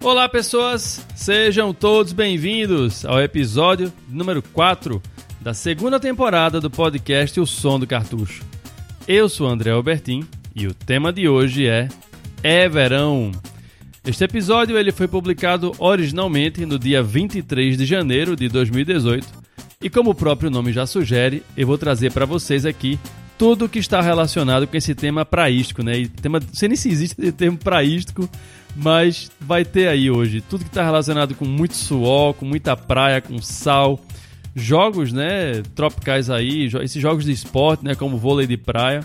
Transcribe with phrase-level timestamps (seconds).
[0.00, 1.04] Olá, pessoas!
[1.16, 5.02] Sejam todos bem-vindos ao episódio número 4
[5.40, 8.44] da segunda temporada do podcast O Som do Cartucho.
[9.08, 10.24] Eu sou André Albertin
[10.54, 11.88] e o tema de hoje é
[12.46, 13.32] É Verão.
[14.06, 19.26] Este episódio ele foi publicado originalmente no dia 23 de janeiro de 2018
[19.80, 22.98] e como o próprio nome já sugere, eu vou trazer para vocês aqui
[23.38, 26.00] tudo que está relacionado com esse tema praístico, né?
[26.00, 28.28] E tema, sei nem se existe esse termo praístico,
[28.76, 30.42] mas vai ter aí hoje.
[30.42, 33.98] Tudo que está relacionado com muito suor, com muita praia, com sal,
[34.54, 39.02] jogos, né, tropicais aí, esses jogos de esporte, né, como vôlei de praia,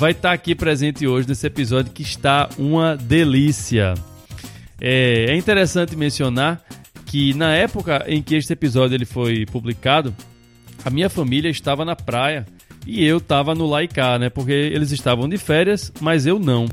[0.00, 3.92] vai estar tá aqui presente hoje nesse episódio que está uma delícia.
[4.80, 6.64] É, é interessante mencionar
[7.04, 10.16] que na época em que este episódio ele foi publicado,
[10.82, 12.46] a minha família estava na praia
[12.86, 14.30] e eu estava no Laicá, né?
[14.30, 16.64] Porque eles estavam de férias, mas eu não.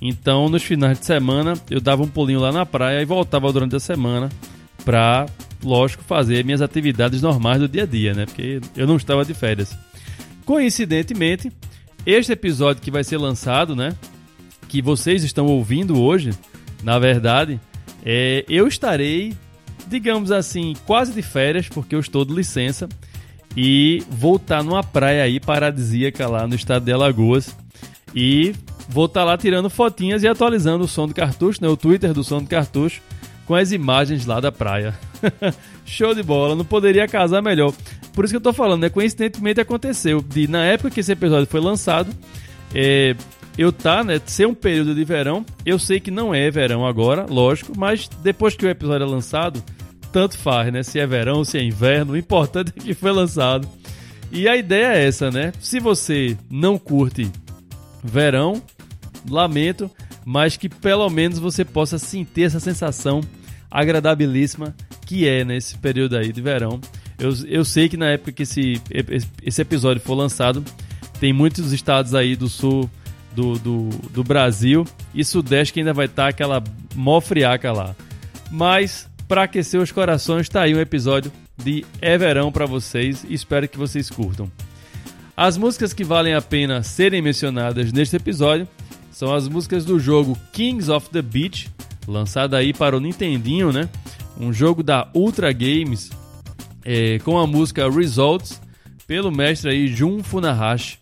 [0.00, 3.76] Então, nos finais de semana, eu dava um pulinho lá na praia e voltava durante
[3.76, 4.30] a semana
[4.82, 5.26] para,
[5.62, 8.24] lógico, fazer minhas atividades normais do dia a dia, né?
[8.24, 9.76] Porque eu não estava de férias.
[10.46, 11.52] Coincidentemente,
[12.06, 13.94] este episódio que vai ser lançado, né?
[14.68, 16.30] Que vocês estão ouvindo hoje,
[16.82, 17.60] na verdade,
[18.04, 19.34] é, eu estarei,
[19.86, 22.88] digamos assim, quase de férias, porque eu estou de licença
[23.56, 27.54] e vou estar numa praia aí paradisíaca lá no estado de Alagoas
[28.14, 28.54] e
[28.88, 32.24] vou estar lá tirando fotinhas e atualizando o som do cartucho, né, o Twitter do
[32.24, 33.00] som do cartucho
[33.46, 34.94] com as imagens lá da praia.
[35.84, 37.72] Show de bola, não poderia casar melhor.
[38.12, 38.90] Por isso que eu tô falando, né?
[38.90, 42.10] Coincidentemente aconteceu de na época que esse episódio foi lançado,
[42.74, 43.16] é,
[43.56, 45.44] eu tá, né, ser um período de verão.
[45.64, 49.62] Eu sei que não é verão agora, lógico, mas depois que o episódio é lançado,
[50.10, 50.82] tanto faz, né?
[50.82, 53.68] Se é verão, se é inverno, o importante é que foi lançado.
[54.30, 55.52] E a ideia é essa, né?
[55.60, 57.30] Se você não curte
[58.02, 58.62] verão,
[59.28, 59.90] lamento,
[60.24, 63.20] mas que pelo menos você possa sentir essa sensação
[63.70, 64.74] agradabilíssima
[65.12, 66.80] que é nesse período aí de verão.
[67.18, 68.80] Eu, eu sei que na época que esse,
[69.42, 70.64] esse episódio for lançado,
[71.20, 72.88] tem muitos estados aí do sul
[73.36, 76.64] do, do, do Brasil e sudeste que ainda vai estar tá aquela
[76.94, 77.94] mó friaca lá.
[78.50, 81.30] Mas para aquecer os corações, tá aí um episódio
[81.62, 84.50] de É Verão para vocês e espero que vocês curtam.
[85.36, 88.66] As músicas que valem a pena serem mencionadas neste episódio
[89.10, 91.68] são as músicas do jogo Kings of the Beach,
[92.08, 93.90] lançado aí para o Nintendinho, né?
[94.38, 96.10] Um jogo da Ultra Games
[96.84, 98.60] é, com a música Results
[99.06, 100.98] pelo mestre aí Jun Funahashi.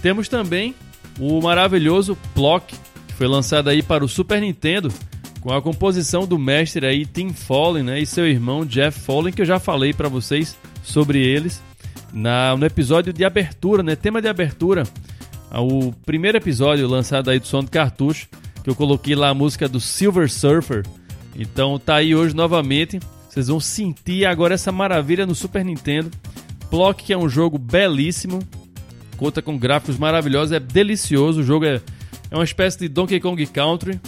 [0.00, 0.74] Temos também
[1.18, 2.74] o maravilhoso Plock,
[3.06, 4.92] que foi lançado aí para o Super Nintendo
[5.40, 9.42] com a composição do mestre aí Tim Fallen né, e seu irmão Jeff Fallen, que
[9.42, 11.60] eu já falei para vocês sobre eles
[12.12, 14.84] na, no episódio de abertura, né, tema de abertura,
[15.50, 18.28] o primeiro episódio lançado aí do som do cartucho,
[18.62, 20.84] que eu coloquei lá a música do Silver Surfer.
[21.34, 26.10] Então tá aí hoje novamente, vocês vão sentir agora essa maravilha no Super Nintendo.
[26.70, 28.38] Plock, que é um jogo belíssimo,
[29.16, 31.80] conta com gráficos maravilhosos, é delicioso, o jogo é,
[32.30, 34.00] é uma espécie de Donkey Kong Country,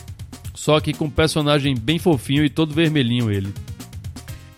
[0.55, 3.53] só que com um personagem bem fofinho e todo vermelhinho ele.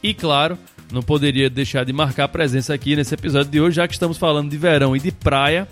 [0.03, 0.57] E claro,
[0.93, 4.51] não poderia deixar de marcar presença aqui nesse episódio de hoje, já que estamos falando
[4.51, 5.67] de verão e de praia.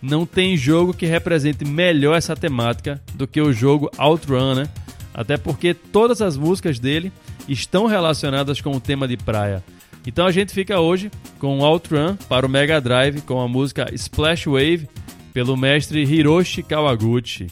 [0.00, 4.68] Não tem jogo que represente melhor essa temática do que o jogo Outrun, né?
[5.14, 7.12] Até porque todas as músicas dele
[7.48, 9.62] estão relacionadas com o tema de praia.
[10.04, 14.46] Então a gente fica hoje com Outrun para o Mega Drive com a música Splash
[14.46, 14.88] Wave
[15.32, 17.46] pelo mestre Hiroshi Kawaguchi.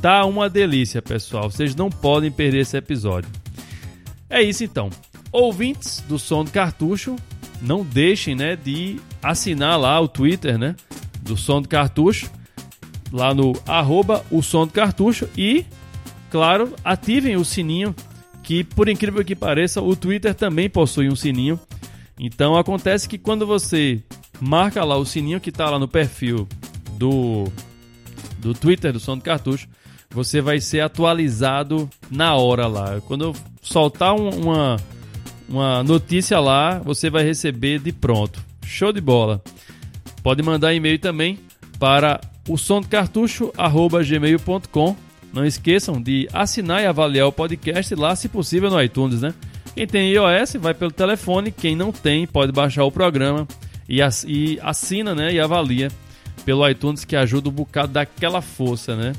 [0.00, 1.50] Tá uma delícia, pessoal.
[1.50, 3.30] Vocês não podem perder esse episódio.
[4.28, 4.90] É isso então.
[5.30, 7.16] Ouvintes do Som do Cartucho,
[7.60, 10.74] não deixem, né, de assinar lá o Twitter, né,
[11.22, 12.30] do Som do Cartucho,
[13.12, 15.64] lá no arroba o Som do Cartucho e,
[16.32, 17.94] claro, ativem o sininho,
[18.42, 21.60] que por incrível que pareça, o Twitter também possui um sininho.
[22.18, 24.02] Então acontece que quando você
[24.40, 26.48] marca lá o sininho que está lá no perfil
[26.94, 27.52] do,
[28.38, 29.68] do Twitter do Som do Cartucho,
[30.10, 32.98] você vai ser atualizado na hora lá.
[33.02, 34.76] Quando eu soltar um, uma,
[35.46, 38.42] uma notícia lá, você vai receber de pronto.
[38.64, 39.42] Show de bola.
[40.22, 41.38] Pode mandar e-mail também
[41.78, 42.18] para
[42.48, 42.56] o
[44.02, 44.96] gmail.com.
[45.32, 49.32] Não esqueçam de assinar e avaliar o podcast lá, se possível, no iTunes, né?
[49.74, 53.48] Quem tem iOS vai pelo telefone, quem não tem pode baixar o programa
[53.88, 54.02] e,
[54.60, 55.32] assina, né?
[55.32, 55.90] E avalia
[56.44, 59.12] pelo iTunes que ajuda um bocado daquela força, né?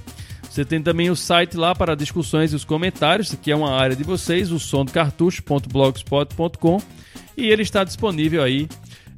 [0.49, 3.95] Você tem também o site lá para discussões e os comentários, que é uma área
[3.95, 6.79] de vocês, o cartucho.blogspot.com
[7.35, 8.69] e ele está disponível aí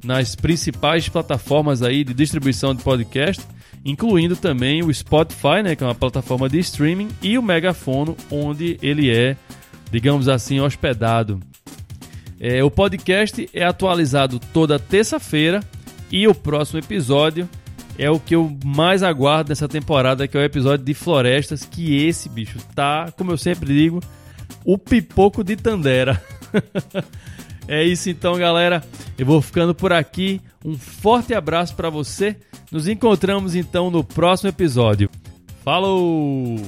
[0.02, 3.42] nas principais plataformas aí de distribuição de podcast,
[3.86, 8.76] incluindo também o Spotify, né, que é uma plataforma de streaming, e o Megafono, onde
[8.82, 9.36] ele é,
[9.92, 11.40] digamos assim, hospedado.
[12.40, 15.60] É, o podcast é atualizado toda terça-feira
[16.10, 17.48] e o próximo episódio
[17.96, 22.04] é o que eu mais aguardo nessa temporada, que é o episódio de Florestas, que
[22.04, 24.02] esse bicho tá, como eu sempre digo,
[24.64, 26.20] o pipoco de Tandera.
[27.68, 28.82] é isso então, galera.
[29.18, 30.40] Eu vou ficando por aqui.
[30.64, 32.36] Um forte abraço para você.
[32.70, 35.10] Nos encontramos então no próximo episódio.
[35.64, 36.60] Falou!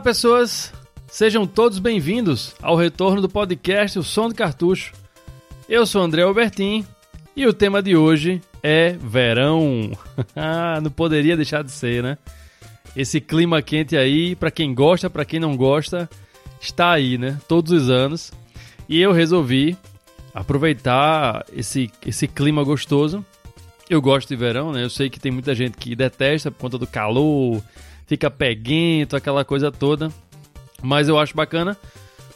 [0.00, 0.72] Olá, pessoas!
[1.08, 4.94] Sejam todos bem-vindos ao retorno do podcast O Som do Cartucho.
[5.68, 6.86] Eu sou André Albertin
[7.36, 9.90] e o tema de hoje é verão.
[10.34, 12.16] Ah, não poderia deixar de ser, né?
[12.96, 16.08] Esse clima quente aí, para quem gosta, para quem não gosta,
[16.58, 17.38] está aí, né?
[17.46, 18.32] Todos os anos.
[18.88, 19.76] E eu resolvi
[20.32, 23.22] aproveitar esse, esse clima gostoso.
[23.90, 24.82] Eu gosto de verão, né?
[24.82, 27.62] Eu sei que tem muita gente que detesta por conta do calor,
[28.10, 30.10] fica peguento, aquela coisa toda.
[30.82, 31.76] Mas eu acho bacana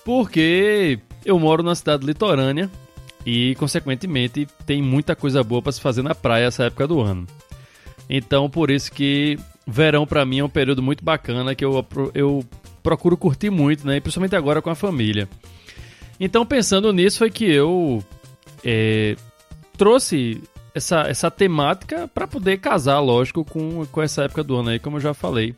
[0.05, 2.71] porque eu moro na cidade litorânea
[3.27, 7.27] e, consequentemente, tem muita coisa boa para se fazer na praia essa época do ano.
[8.09, 9.37] Então, por isso que
[9.67, 11.85] verão para mim é um período muito bacana que eu,
[12.15, 12.45] eu
[12.81, 13.99] procuro curtir muito, né?
[13.99, 15.29] principalmente agora com a família.
[16.21, 18.05] Então, pensando nisso, foi que eu
[18.63, 19.17] é,
[19.77, 20.41] trouxe
[20.73, 24.99] essa, essa temática para poder casar, lógico, com, com essa época do ano aí, como
[24.99, 25.57] eu já falei.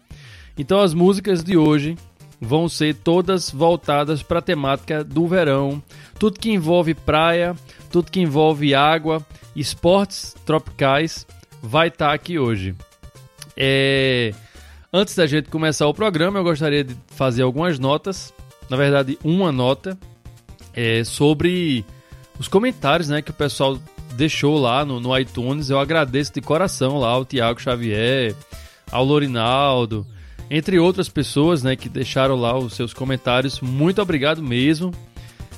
[0.59, 1.97] Então as músicas de hoje
[2.41, 5.83] vão ser todas voltadas para a temática do verão,
[6.19, 7.55] tudo que envolve praia,
[7.91, 9.25] tudo que envolve água,
[9.55, 11.27] esportes tropicais
[11.63, 12.75] vai estar tá aqui hoje.
[13.57, 14.35] É...
[14.93, 18.33] Antes da gente começar o programa, eu gostaria de fazer algumas notas,
[18.69, 19.99] na verdade uma nota
[20.73, 21.85] é, sobre
[22.39, 23.79] os comentários, né, que o pessoal
[24.13, 25.71] deixou lá no, no iTunes.
[25.71, 28.35] Eu agradeço de coração lá ao Tiago Xavier,
[28.91, 30.07] ao Lorinaldo,
[30.51, 33.61] entre outras pessoas né, que deixaram lá os seus comentários.
[33.61, 34.93] Muito obrigado mesmo.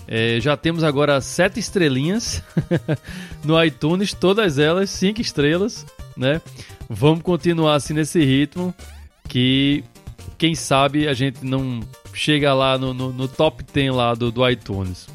[0.07, 2.43] É, já temos agora sete estrelinhas
[3.45, 5.85] no iTunes, todas elas cinco estrelas,
[6.17, 6.41] né?
[6.89, 8.75] Vamos continuar assim nesse ritmo,
[9.29, 9.85] que
[10.39, 11.81] quem sabe a gente não
[12.15, 15.07] chega lá no, no, no top 10 lá do, do iTunes.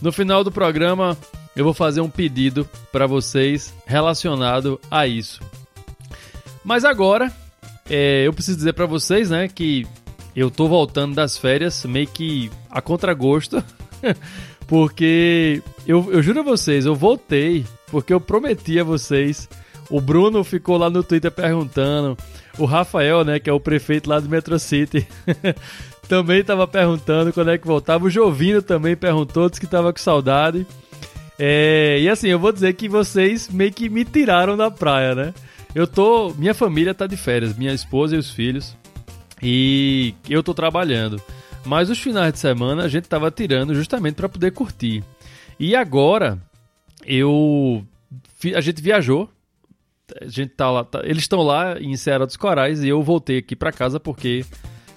[0.00, 1.18] No final do programa,
[1.54, 5.42] eu vou fazer um pedido para vocês relacionado a isso.
[6.64, 7.30] Mas agora
[7.88, 9.86] é, eu preciso dizer para vocês, né, que
[10.34, 13.62] eu tô voltando das férias meio que a contragosto,
[14.66, 19.48] porque eu, eu juro a vocês, eu voltei porque eu prometi a vocês.
[19.90, 22.16] O Bruno ficou lá no Twitter perguntando,
[22.58, 25.06] o Rafael, né, que é o prefeito lá do Metro City,
[26.08, 28.04] também estava perguntando quando é que voltava.
[28.04, 30.66] O Jovino também perguntou, disse que estava com saudade.
[31.38, 35.34] É, e assim, eu vou dizer que vocês meio que me tiraram da praia, né?
[35.74, 36.32] Eu tô.
[36.34, 38.76] Minha família tá de férias, minha esposa e os filhos.
[39.42, 41.20] E eu tô trabalhando.
[41.64, 45.02] Mas os finais de semana a gente tava tirando justamente para poder curtir.
[45.58, 46.38] E agora
[47.04, 47.84] eu
[48.54, 49.28] a gente viajou.
[50.20, 53.38] A gente tá lá, tá, eles estão lá em Serra dos Corais e eu voltei
[53.38, 54.44] aqui para casa porque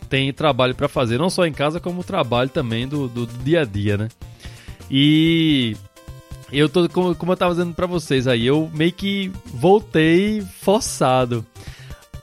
[0.10, 3.62] tem trabalho para fazer, não só em casa como trabalho também do, do, do dia
[3.62, 4.10] a dia, né?
[4.92, 5.78] E
[6.51, 11.46] eu tô, como, como eu tava dizendo pra vocês aí, eu meio que voltei forçado.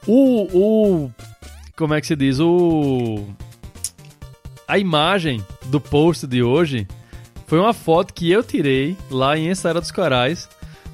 [0.07, 1.11] O, o.
[1.77, 2.41] Como é que se diz?
[2.41, 3.27] O.
[4.67, 6.87] A imagem do post de hoje
[7.47, 10.49] foi uma foto que eu tirei lá em Ensaio dos Corais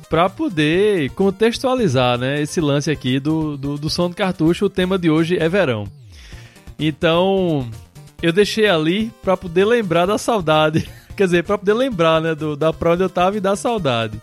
[0.09, 4.67] para poder contextualizar né, esse lance aqui do, do, do som do cartucho.
[4.67, 5.87] O tema de hoje é verão.
[6.79, 7.71] Então,
[8.21, 12.57] eu deixei ali para poder lembrar da saudade Quer dizer, pra poder lembrar, né, do,
[12.57, 14.21] da pra onde eu tava e da saudade.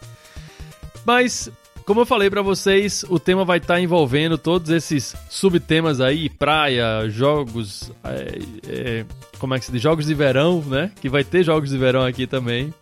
[1.05, 1.51] Mas
[1.87, 6.27] como eu falei para vocês, o tema vai estar tá envolvendo todos esses subtemas aí,
[6.27, 9.05] praia, jogos, é, é,
[9.39, 10.91] como é que se diz, jogos de verão, né?
[10.99, 12.73] Que vai ter jogos de verão aqui também,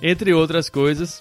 [0.00, 1.20] entre outras coisas.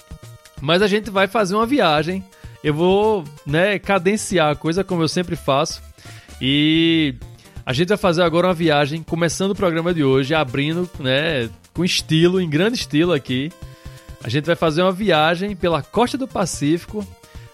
[0.61, 2.23] Mas a gente vai fazer uma viagem.
[2.63, 5.81] Eu vou, né, cadenciar a coisa como eu sempre faço.
[6.39, 7.15] E
[7.65, 11.85] a gente vai fazer agora uma viagem, começando o programa de hoje, abrindo, né, com
[11.85, 13.51] estilo, em grande estilo aqui.
[14.23, 17.07] A gente vai fazer uma viagem pela costa do Pacífico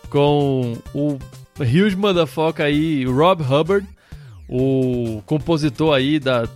[0.09, 1.19] com o
[1.59, 3.85] huge motherfucker aí, Rob Hubbard,
[4.47, 6.47] o compositor aí da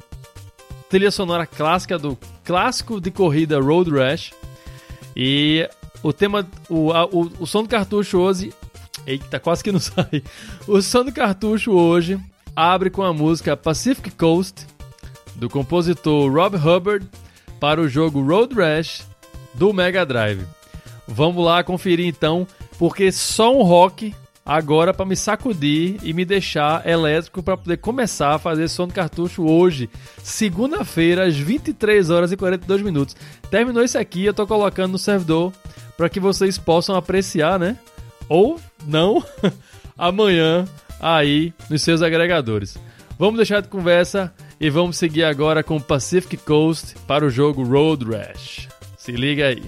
[0.89, 4.31] trilha sonora clássica do clássico de corrida Road Rash.
[5.13, 5.69] E
[6.01, 8.53] o tema, o, a, o, o som do cartucho hoje.
[9.05, 10.23] Eita, quase que não sai.
[10.65, 12.17] O som do cartucho hoje
[12.55, 14.65] abre com a música Pacific Coast,
[15.35, 17.05] do compositor Rob Hubbard,
[17.59, 19.05] para o jogo Road Rash
[19.53, 20.45] do Mega Drive.
[21.07, 22.47] Vamos lá conferir então,
[22.77, 24.13] porque só um rock
[24.45, 28.93] agora para me sacudir e me deixar elétrico para poder começar a fazer som do
[28.93, 29.89] cartucho hoje,
[30.23, 33.15] segunda-feira, às 23 horas e 42 minutos.
[33.49, 35.51] Terminou isso aqui, eu tô colocando no servidor
[35.97, 37.77] para que vocês possam apreciar, né?
[38.29, 39.23] Ou não,
[39.97, 40.65] amanhã
[40.99, 42.77] aí nos seus agregadores.
[43.19, 48.05] Vamos deixar de conversa e vamos seguir agora com Pacific Coast para o jogo Road
[48.05, 48.67] Rash.
[48.97, 49.63] Se liga aí.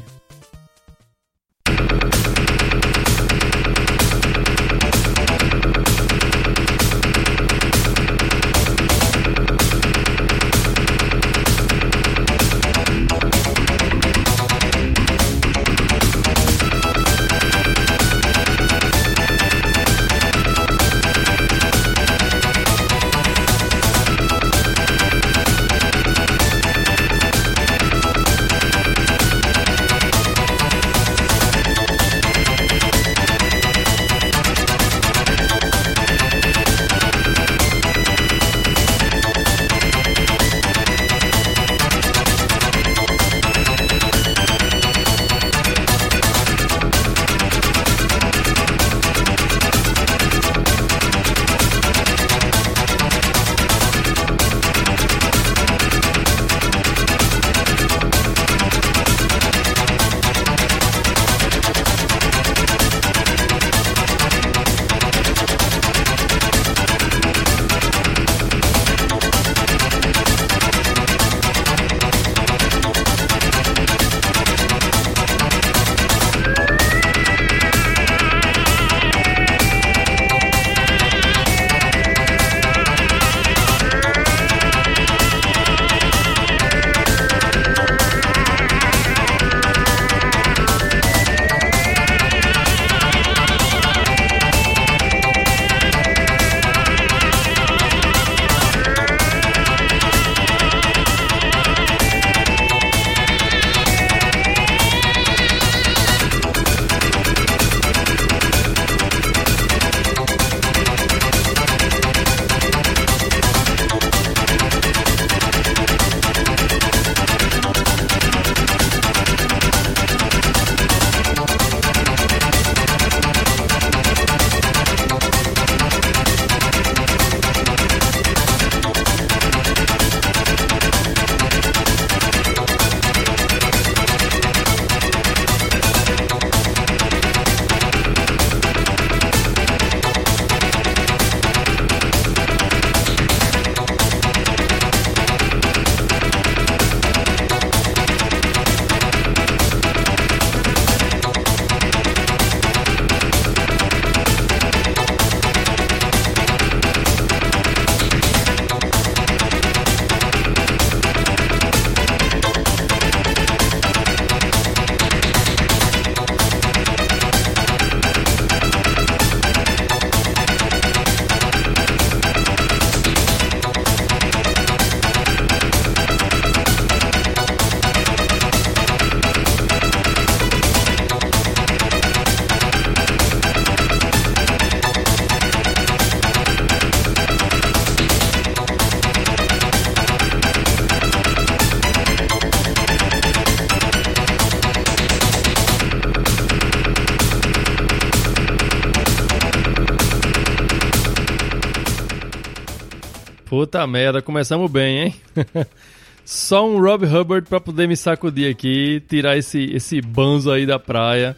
[203.59, 205.15] Puta merda, começamos bem, hein?
[206.23, 210.79] Só um Rob Hubbard pra poder me sacudir aqui, tirar esse, esse banzo aí da
[210.79, 211.35] praia.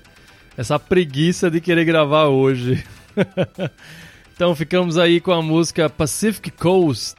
[0.55, 2.83] essa preguiça de querer gravar hoje.
[4.35, 7.17] então ficamos aí com a música Pacific Coast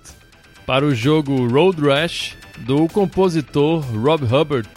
[0.65, 4.69] para o jogo Road Rash do compositor Rob Hubbard.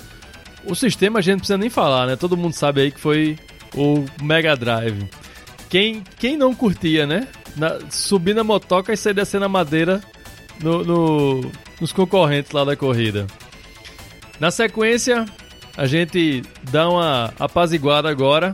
[0.65, 2.15] O sistema a gente não precisa nem falar, né?
[2.15, 3.37] Todo mundo sabe aí que foi
[3.75, 5.07] o Mega Drive.
[5.69, 7.27] Quem, quem não curtia, né?
[7.55, 10.01] Na, subir na motoca e sair descendo a madeira
[10.61, 13.27] no, no, nos concorrentes lá da corrida.
[14.39, 15.25] Na sequência,
[15.77, 18.51] a gente dá uma apaziguada agora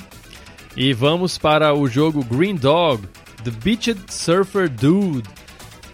[0.75, 3.07] e vamos para o jogo Green Dog,
[3.43, 5.27] The Beached Surfer Dude,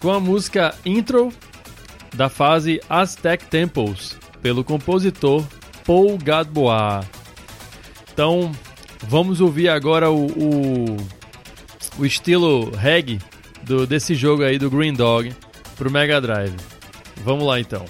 [0.00, 1.32] com a música intro
[2.14, 5.44] da fase Aztec Temples, pelo compositor
[5.84, 7.06] Paul Gadbois.
[8.12, 8.52] Então,
[9.06, 10.96] vamos ouvir agora o, o,
[11.98, 13.18] o estilo reggae
[13.62, 15.34] do, desse jogo aí do Green Dog
[15.78, 16.56] pro Mega Drive.
[17.24, 17.84] Vamos lá então.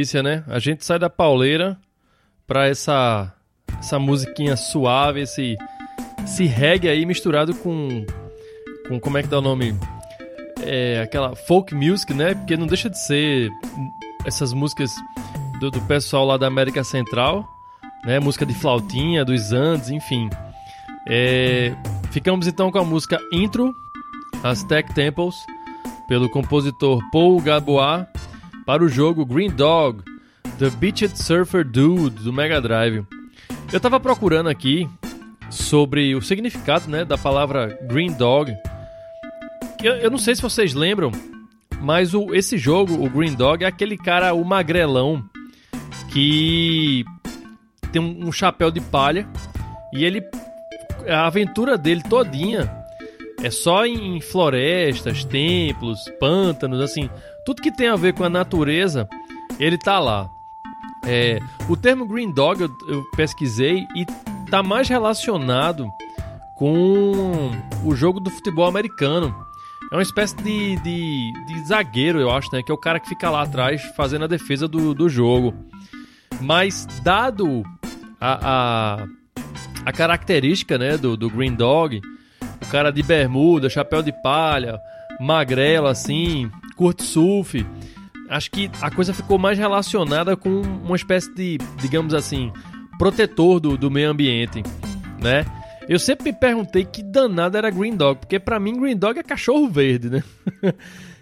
[0.00, 0.42] Delícia, né?
[0.46, 1.78] A gente sai da pauleira
[2.46, 3.32] pra essa,
[3.78, 5.56] essa musiquinha suave, esse,
[6.24, 8.04] esse reggae aí misturado com,
[8.88, 8.98] com.
[8.98, 9.76] Como é que dá o nome?
[10.62, 12.34] É, aquela folk music, né?
[12.34, 13.50] Porque não deixa de ser
[14.24, 14.90] essas músicas
[15.60, 17.46] do, do pessoal lá da América Central,
[18.04, 18.18] né?
[18.18, 20.30] Música de flautinha, dos Andes, enfim.
[21.08, 21.74] É,
[22.10, 23.74] ficamos então com a música Intro,
[24.42, 25.34] Aztec Temples,
[26.08, 28.06] pelo compositor Paul Gabois
[28.70, 30.00] para o jogo Green Dog,
[30.60, 33.04] The Beached Surfer Dude do Mega Drive.
[33.72, 34.88] Eu estava procurando aqui
[35.50, 38.56] sobre o significado né, da palavra Green Dog.
[39.82, 41.10] Eu, eu não sei se vocês lembram,
[41.80, 45.24] mas o, esse jogo, o Green Dog, é aquele cara, o magrelão,
[46.12, 47.04] que
[47.90, 49.26] tem um, um chapéu de palha
[49.92, 50.22] e ele.
[51.08, 52.70] A aventura dele todinha
[53.42, 57.10] é só em florestas, templos, pântanos, assim,
[57.50, 59.08] tudo que tem a ver com a natureza,
[59.58, 60.30] ele tá lá.
[61.04, 64.06] É, o termo Green Dog eu, eu pesquisei e
[64.48, 65.90] tá mais relacionado
[66.56, 67.50] com
[67.84, 69.34] o jogo do futebol americano.
[69.90, 72.62] É uma espécie de, de, de, zagueiro, eu acho, né?
[72.62, 75.52] Que é o cara que fica lá atrás fazendo a defesa do, do jogo.
[76.40, 77.64] Mas, dado
[78.20, 79.06] a, a,
[79.86, 82.00] a característica né, do, do Green Dog,
[82.62, 84.78] o cara de bermuda, chapéu de palha,
[85.18, 86.48] magrelo assim,
[86.80, 87.66] curte surf.
[88.30, 92.50] Acho que a coisa ficou mais relacionada com uma espécie de, digamos assim,
[92.98, 94.62] protetor do, do meio ambiente,
[95.20, 95.44] né?
[95.86, 99.22] Eu sempre me perguntei que danado era Green Dog, porque para mim Green Dog é
[99.22, 100.24] cachorro verde, né?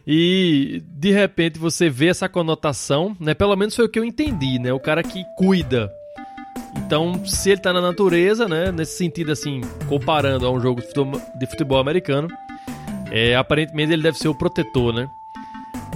[0.07, 3.35] e de repente você vê essa conotação, né?
[3.35, 4.73] Pelo menos foi o que eu entendi, né?
[4.73, 5.90] O cara que cuida.
[6.77, 8.71] Então, se ele tá na natureza, né?
[8.71, 12.29] Nesse sentido, assim, comparando a um jogo de futebol, de futebol americano,
[13.11, 15.09] é, aparentemente ele deve ser o protetor, né?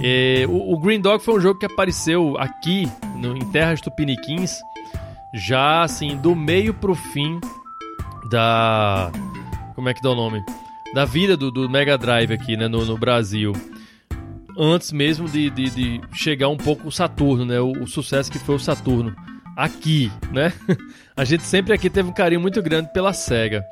[0.01, 4.59] É, o, o, Green Dog foi um jogo que apareceu aqui no, em Terras Tupiniquins
[5.33, 7.39] já assim do meio pro fim
[8.29, 9.11] da
[9.75, 10.43] como é que dá o nome?
[10.93, 13.53] Da vida do, do Mega Drive aqui né no, no Brasil.
[14.57, 18.39] Antes mesmo de, de, de, chegar um pouco o Saturno né o, o sucesso que
[18.39, 19.15] foi o Saturno.
[19.55, 20.51] Aqui né?
[21.15, 23.63] A gente sempre aqui teve um carinho muito grande pela Sega.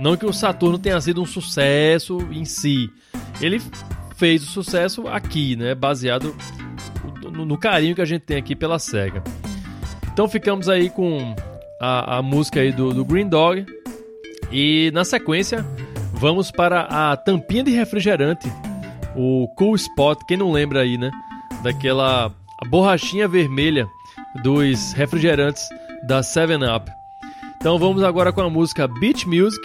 [0.00, 2.90] Não que o Saturno tenha sido um sucesso em si.
[3.40, 3.60] Ele
[4.18, 5.74] fez o sucesso aqui, né?
[5.74, 6.34] Baseado
[7.22, 9.22] no, no carinho que a gente tem aqui pela SEGA.
[10.12, 11.34] Então ficamos aí com
[11.80, 13.64] a, a música aí do, do Green Dog.
[14.50, 15.64] E na sequência,
[16.12, 18.50] vamos para a tampinha de refrigerante,
[19.14, 20.18] o Cool Spot.
[20.26, 21.10] Quem não lembra aí, né?
[21.62, 22.34] Daquela
[22.68, 23.86] borrachinha vermelha
[24.42, 25.68] dos refrigerantes
[26.06, 26.90] da 7-Up.
[27.56, 29.64] Então vamos agora com a música Beach Music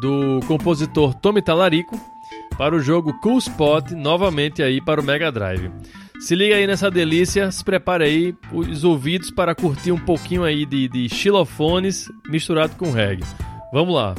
[0.00, 2.11] do compositor Tommy Talarico
[2.62, 5.68] para o jogo Cool Spot, novamente aí para o Mega Drive.
[6.20, 10.64] Se liga aí nessa delícia, se prepare aí os ouvidos para curtir um pouquinho aí
[10.64, 13.24] de, de xilofones misturado com reggae.
[13.72, 14.14] Vamos lá.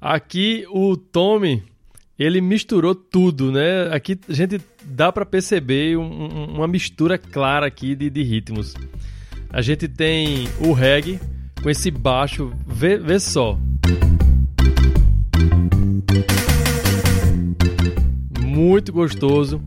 [0.00, 1.62] Aqui o Tommy,
[2.18, 3.92] ele misturou tudo, né?
[3.92, 8.74] Aqui a gente dá para perceber um, uma mistura clara aqui de, de, ritmos.
[9.50, 11.20] A gente tem o reggae
[11.62, 13.58] com esse baixo, vê, vê só.
[18.40, 19.62] Muito gostoso.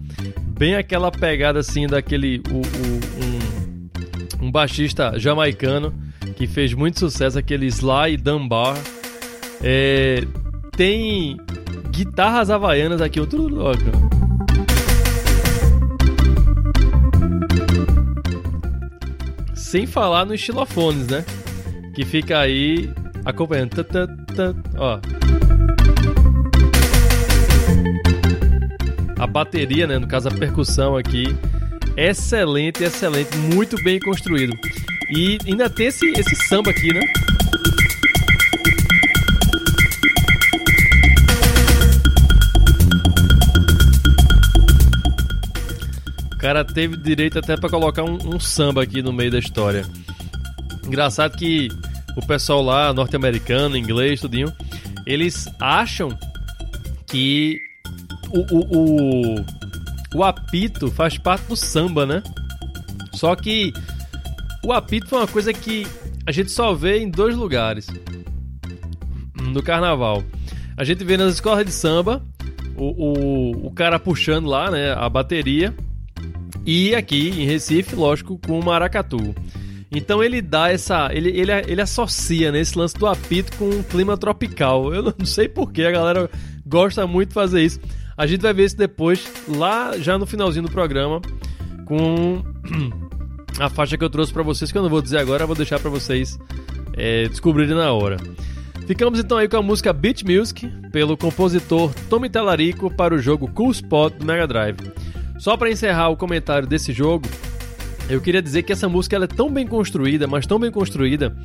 [0.57, 5.93] Bem aquela pegada assim daquele o, o, um, um baixista jamaicano
[6.35, 8.77] que fez muito sucesso, aquele Sly Dunbar.
[9.63, 10.23] É,
[10.75, 11.37] tem
[11.89, 13.47] guitarras havaianas aqui, outro
[19.53, 21.25] Sem falar nos estilofones, né?
[21.95, 22.89] Que fica aí
[23.23, 23.71] acompanhando.
[24.77, 24.99] Ó.
[29.17, 29.97] A bateria, né?
[29.97, 31.35] No caso, a percussão aqui.
[31.95, 33.35] Excelente, excelente.
[33.37, 34.53] Muito bem construído.
[35.09, 37.01] E ainda tem esse, esse samba aqui, né?
[46.31, 49.85] O cara teve direito até para colocar um, um, samba aqui no meio da história.
[50.85, 51.69] Engraçado que
[52.15, 54.53] o pessoal lá, norte-americano, inglês, tudinho,
[55.05, 56.17] eles acham
[57.07, 57.59] que
[58.29, 59.45] o, o, o,
[60.15, 62.23] o apito faz parte do samba, né?
[63.13, 63.73] Só que
[64.65, 65.85] o apito foi uma coisa que
[66.25, 67.87] a gente só vê em dois lugares.
[69.41, 70.23] no carnaval.
[70.75, 72.23] A gente vê nas escolas de samba
[72.75, 75.73] o, o, o cara puxando lá, né, a bateria.
[76.65, 79.35] E aqui em Recife, lógico, com o maracatu.
[79.91, 81.09] Então ele dá essa.
[81.13, 84.91] Ele, ele, ele associa né, esse lance do apito com um clima tropical.
[84.93, 86.29] Eu não sei porquê, a galera
[86.65, 87.79] gosta muito de fazer isso.
[88.17, 91.21] A gente vai ver isso depois, lá já no finalzinho do programa,
[91.85, 92.41] com
[93.59, 95.79] a faixa que eu trouxe para vocês, que eu não vou dizer agora, vou deixar
[95.79, 96.37] para vocês
[96.93, 98.17] é, descobrirem na hora.
[98.85, 103.47] Ficamos então aí com a música Beat Music, pelo compositor Tommy Talarico para o jogo
[103.47, 104.77] Cool Spot do Mega Drive.
[105.39, 107.27] Só para encerrar o comentário desse jogo,
[108.09, 111.35] eu queria dizer que essa música é tão bem construída, mas tão bem construída,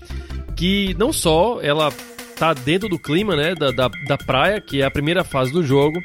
[0.54, 1.90] que não só ela
[2.36, 5.62] tá dentro do clima né, da, da, da praia, que é a primeira fase do
[5.62, 5.98] jogo,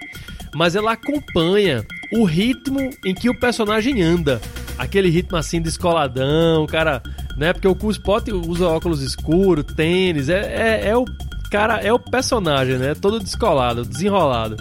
[0.54, 4.42] mas ela acompanha o ritmo em que o personagem anda.
[4.78, 7.02] Aquele ritmo assim descoladão, cara,
[7.38, 7.54] né?
[7.54, 11.06] Porque o Spot usa óculos escuros, tênis, é, é, é, o
[11.50, 12.94] cara, é o personagem, né?
[12.94, 14.58] Todo descolado, desenrolado.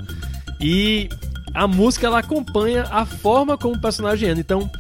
[0.60, 1.08] E
[1.52, 4.40] a música ela acompanha a forma como o personagem anda.
[4.40, 4.70] Então,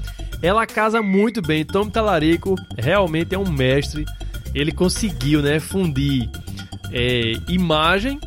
[0.42, 1.64] ela casa muito bem.
[1.64, 4.04] Tom Talarico realmente é um mestre.
[4.54, 6.30] Ele conseguiu, né, fundir
[6.92, 8.20] é, imagem,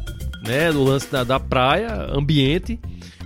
[0.46, 2.80] né, do lance da, da praia, ambiente,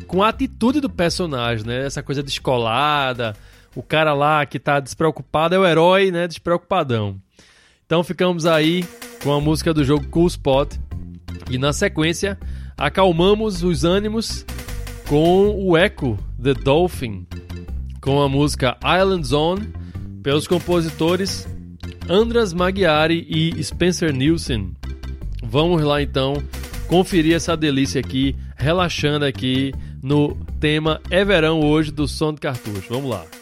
[0.08, 1.86] com a atitude do personagem, né?
[1.86, 3.34] Essa coisa descolada,
[3.76, 7.18] o cara lá que tá despreocupado é o herói, né, despreocupadão.
[7.86, 8.86] Então ficamos aí
[9.24, 10.74] com a música do jogo Cool Spot
[11.50, 12.40] e na sequência
[12.78, 14.46] acalmamos os ânimos
[15.08, 17.28] com o Echo The Dolphin
[18.02, 19.70] com a música Island Zone,
[20.24, 21.48] pelos compositores
[22.10, 24.74] Andras Maghiari e Spencer Nielsen.
[25.44, 26.42] Vamos lá então
[26.88, 32.88] conferir essa delícia aqui, relaxando aqui no tema É Verão hoje do Som do Cartucho.
[32.90, 33.41] Vamos lá.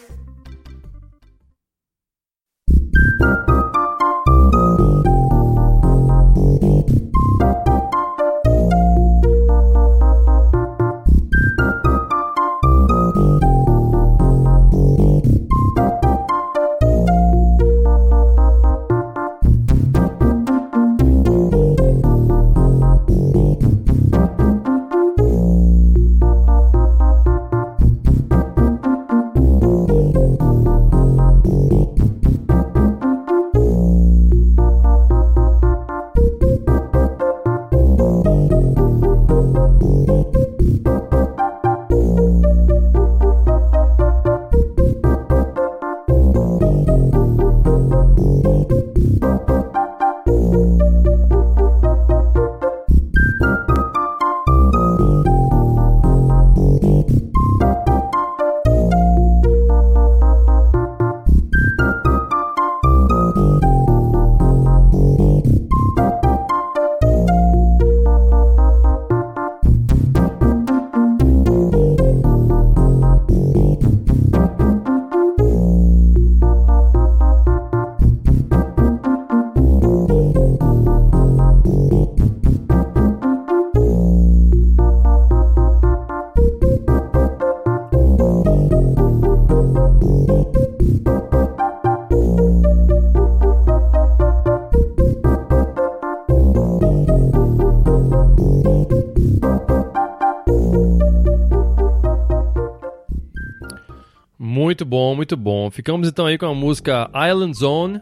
[105.30, 105.70] Muito bom.
[105.70, 108.00] Ficamos então aí com a música Island Zone,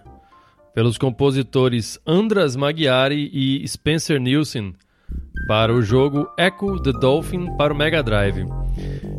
[0.75, 4.75] pelos compositores Andras Maghiari e Spencer Nielsen,
[5.47, 8.47] para o jogo Echo the Dolphin para o Mega Drive.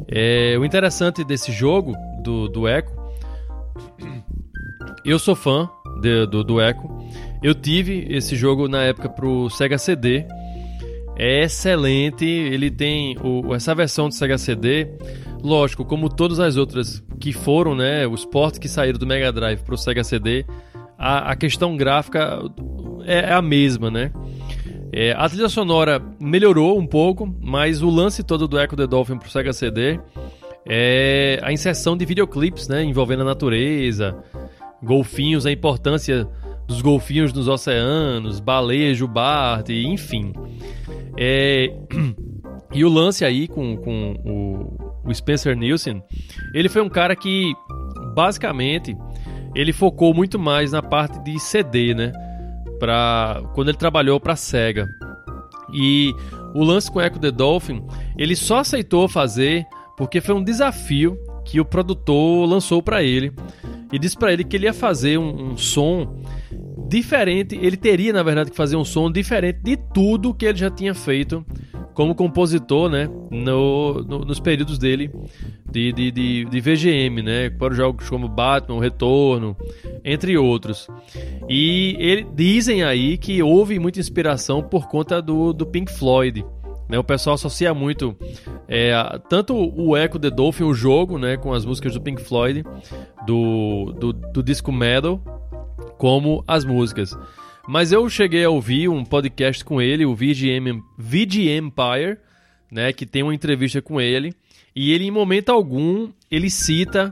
[0.08, 1.93] É, o interessante desse jogo,
[2.24, 2.89] do, do Echo,
[5.06, 5.69] eu sou fã
[6.02, 6.89] de, do, do Echo.
[7.43, 10.26] Eu tive esse jogo na época para o Sega CD.
[11.15, 14.88] É excelente, ele tem o, essa versão do Sega CD
[15.41, 19.62] Lógico, como todas as outras que foram, né, os ports que saíram do Mega Drive
[19.62, 20.45] para o Sega CD,
[20.97, 22.39] a, a questão gráfica
[23.06, 24.12] é, é a mesma, né?
[24.91, 29.17] É, a trilha sonora melhorou um pouco, mas o lance todo do Echo the Dolphin
[29.17, 29.99] para o Sega CD
[30.67, 34.17] é a inserção de videoclipes, né, envolvendo a natureza,
[34.84, 36.28] golfinhos, a importância
[36.67, 40.34] dos golfinhos nos oceanos, baleia, jubarte, enfim.
[41.17, 41.73] É...
[42.71, 46.03] E o lance aí com, com o, o Spencer Nielsen,
[46.53, 47.53] ele foi um cara que
[48.13, 48.95] basicamente
[49.55, 52.12] ele focou muito mais na parte de CD, né?
[52.79, 54.88] Pra, quando ele trabalhou para Sega.
[55.73, 56.13] E
[56.53, 57.83] o lance com Echo the Dolphin,
[58.17, 59.65] ele só aceitou fazer
[59.97, 63.33] porque foi um desafio que o produtor lançou para ele
[63.91, 66.21] e disse para ele que ele ia fazer um, um som
[66.89, 70.69] diferente, ele teria na verdade que fazer um som diferente de tudo que ele já
[70.69, 71.45] tinha feito
[71.93, 75.12] como compositor, né, no, no, nos períodos dele
[75.69, 79.54] de, de, de, de, VGM, né, para jogos como Batman, Retorno,
[80.02, 80.88] entre outros.
[81.49, 86.45] E ele, dizem aí que houve muita inspiração por conta do, do Pink Floyd.
[86.88, 88.15] Né, o pessoal associa muito
[88.65, 88.93] é,
[89.28, 92.63] tanto o Echo the Dolphin, o jogo, né, com as músicas do Pink Floyd,
[93.28, 95.21] do, do, do disco Metal,
[95.98, 97.18] como as músicas.
[97.68, 102.18] Mas eu cheguei a ouvir um podcast com ele, o VGM, VG Empire,
[102.72, 104.34] né, que tem uma entrevista com ele,
[104.76, 107.12] e ele em momento algum ele cita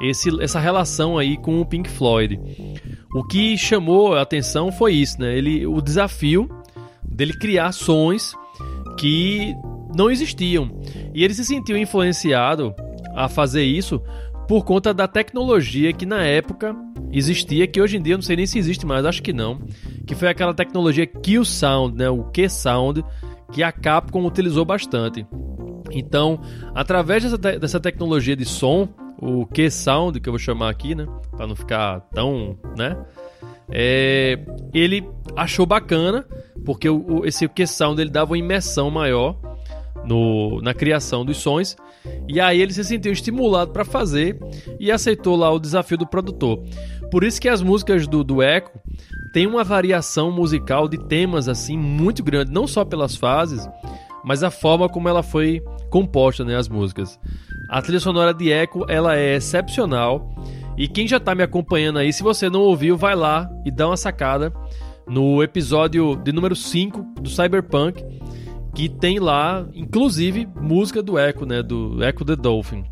[0.00, 2.40] esse, essa relação aí com o Pink Floyd.
[3.14, 5.36] O que chamou a atenção foi isso, né?
[5.36, 6.48] Ele, o desafio
[7.02, 8.34] dele criar sons
[8.96, 9.54] que
[9.94, 10.70] não existiam.
[11.14, 12.74] E ele se sentiu influenciado
[13.14, 14.00] a fazer isso
[14.48, 16.74] por conta da tecnologia que na época
[17.12, 19.60] existia, que hoje em dia eu não sei nem se existe mais, acho que não,
[20.06, 23.04] que foi aquela tecnologia Q-Sound, né, o Q-Sound,
[23.52, 25.26] que a Capcom utilizou bastante.
[25.90, 26.40] Então,
[26.74, 28.88] através dessa, te dessa tecnologia de som,
[29.20, 32.96] o Q-Sound, que eu vou chamar aqui, né, para não ficar tão, né,
[33.72, 34.38] é,
[34.74, 36.26] ele achou bacana,
[36.64, 39.36] porque o, esse Q-Sound ele dava uma imersão maior
[40.04, 41.76] no, na criação dos sons.
[42.28, 44.38] E aí ele se sentiu estimulado para fazer
[44.78, 46.62] e aceitou lá o desafio do produtor.
[47.10, 48.70] Por isso que as músicas do, do Echo
[49.32, 53.68] têm uma variação musical de temas assim muito grande, não só pelas fases,
[54.24, 57.18] mas a forma como ela foi composta, né, as músicas.
[57.68, 60.34] A trilha sonora de Echo, ela é excepcional.
[60.76, 63.86] E quem já está me acompanhando aí, se você não ouviu, vai lá e dá
[63.86, 64.52] uma sacada
[65.06, 68.04] no episódio de número 5 do Cyberpunk,
[68.74, 72.84] que tem lá, inclusive, música do Echo, né, do Echo the Dolphin.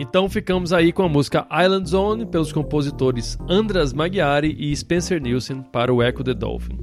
[0.00, 5.60] Então ficamos aí com a música Island Zone pelos compositores Andras Magyari e Spencer Nielsen
[5.60, 6.78] para o Echo the Dolphin.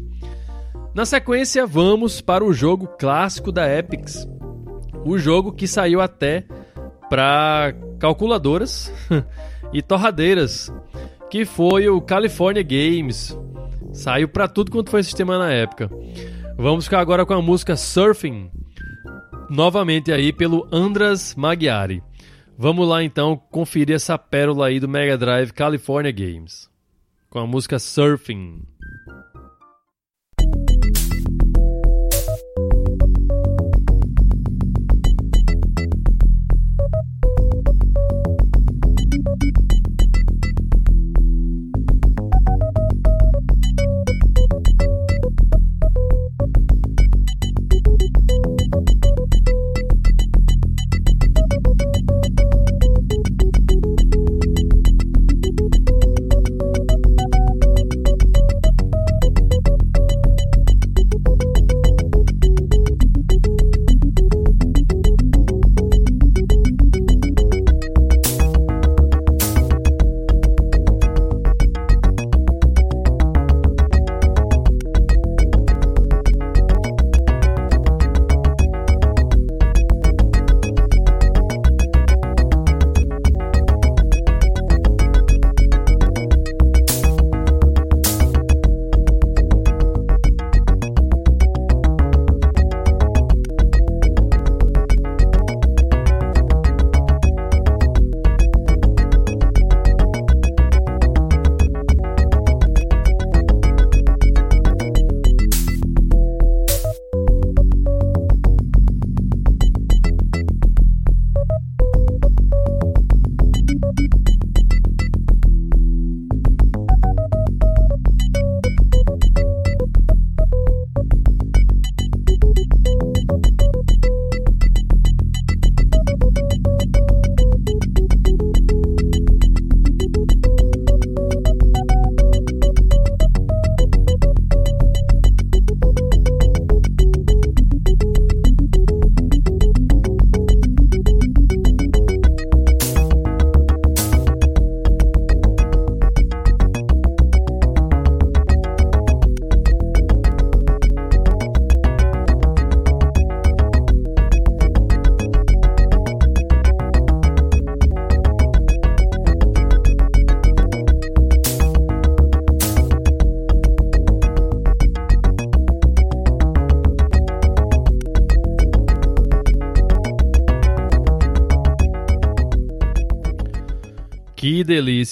[0.94, 4.28] Na sequência, vamos para o jogo clássico da Epics.
[5.04, 6.46] O jogo que saiu até
[7.10, 8.94] para calculadoras
[9.74, 10.72] e torradeiras,
[11.32, 13.36] que foi o California Games.
[13.94, 15.90] Saiu para tudo quanto foi sistema na época.
[16.56, 18.52] Vamos ficar agora com a música Surfing,
[19.50, 22.04] novamente aí pelo Andras Magyari.
[22.60, 26.68] Vamos lá então conferir essa pérola aí do Mega Drive California Games,
[27.30, 28.64] com a música Surfing.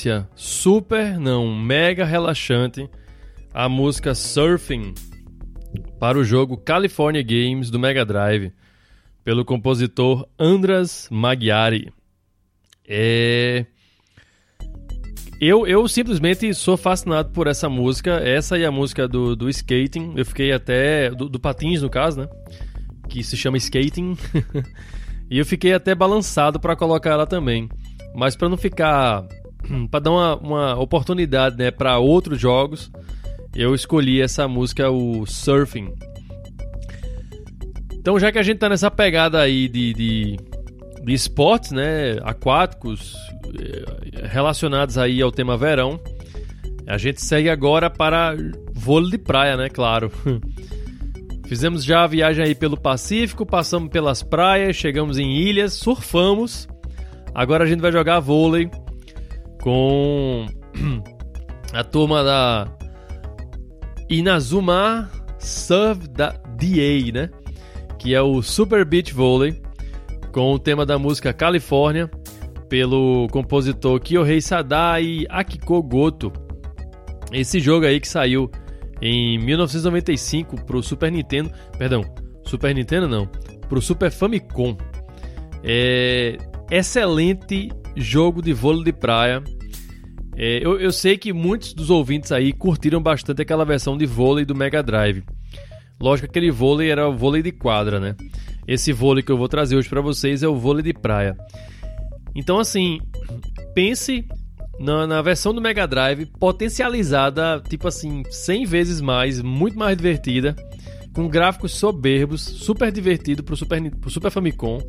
[0.05, 2.87] Delícia, super não, mega relaxante
[3.53, 4.93] a música Surfing
[5.99, 8.53] para o jogo California Games do Mega Drive,
[9.23, 11.91] pelo compositor Andras Magyari.
[12.87, 13.65] É...
[15.41, 18.21] Eu, eu simplesmente sou fascinado por essa música.
[18.23, 20.13] Essa e a música do, do skating.
[20.15, 21.09] Eu fiquei até.
[21.09, 22.29] Do, do patins, no caso, né?
[23.09, 24.17] Que se chama skating.
[25.29, 27.67] e eu fiquei até balançado para colocar ela também.
[28.15, 29.27] Mas para não ficar.
[29.89, 32.91] Para dar uma, uma oportunidade né, para outros jogos,
[33.55, 35.93] eu escolhi essa música, o Surfing.
[37.93, 40.39] Então, já que a gente tá nessa pegada aí de, de,
[41.03, 43.15] de esportes, né, aquáticos,
[43.57, 45.99] eh, relacionados aí ao tema verão,
[46.85, 48.35] a gente segue agora para
[48.73, 50.11] vôlei de praia, né, claro.
[51.47, 56.67] Fizemos já a viagem aí pelo Pacífico, passamos pelas praias, chegamos em ilhas, surfamos.
[57.33, 58.69] Agora a gente vai jogar vôlei
[59.65, 60.45] com
[61.73, 62.71] a turma da
[64.07, 65.09] Inazuma
[65.39, 67.29] Surf da DA, né?
[67.97, 69.59] que é o Super Beach Volley,
[70.31, 72.07] com o tema da música California,
[72.69, 76.31] pelo compositor Kyohei Sada e Akiko Goto.
[77.31, 78.51] Esse jogo aí que saiu
[79.01, 82.05] em 1995 pro Super Nintendo, perdão,
[82.43, 83.25] Super Nintendo não,
[83.67, 84.77] pro Super Famicom.
[85.63, 86.37] É
[86.69, 89.43] excelente jogo de vôlei de praia.
[90.37, 94.43] É, eu, eu sei que muitos dos ouvintes aí curtiram bastante aquela versão de vôlei
[94.43, 95.23] do Mega Drive.
[95.99, 98.15] Lógico que aquele vôlei era o vôlei de quadra, né?
[98.67, 101.37] Esse vôlei que eu vou trazer hoje para vocês é o vôlei de praia.
[102.35, 102.99] Então, assim,
[103.73, 104.27] pense
[104.77, 110.53] na, na, versão do Mega Drive potencializada, tipo assim, 100 vezes mais, muito mais divertida,
[111.13, 114.81] com gráficos soberbos, super divertido pro Super, pro Super Famicom,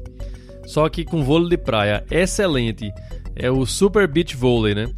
[0.67, 2.91] só que com vôlei de praia excelente.
[3.37, 4.89] É o Super Beach Volley, né?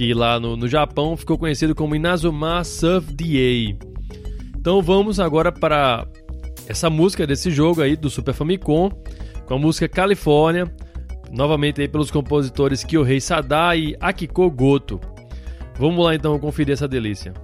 [0.00, 3.76] Que lá no, no Japão ficou conhecido como Inazuma Surf DA.
[4.58, 6.06] Então vamos agora para
[6.66, 8.88] essa música desse jogo aí do Super Famicom,
[9.44, 10.74] com a música California,
[11.30, 14.98] novamente aí pelos compositores Kyohei Sada e Akiko Goto.
[15.78, 17.34] Vamos lá então conferir essa delícia.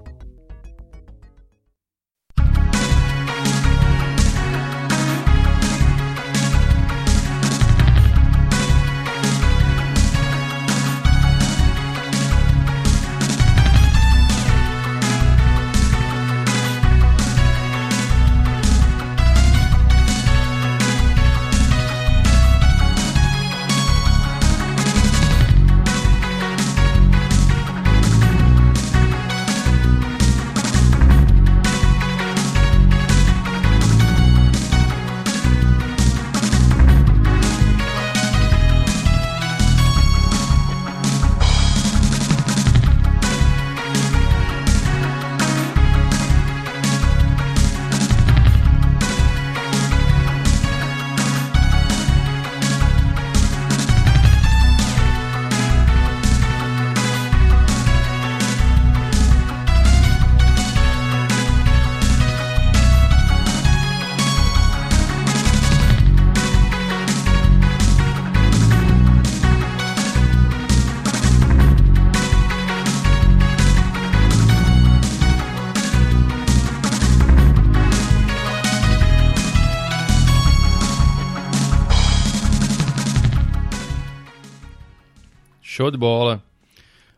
[85.77, 86.43] Show de bola.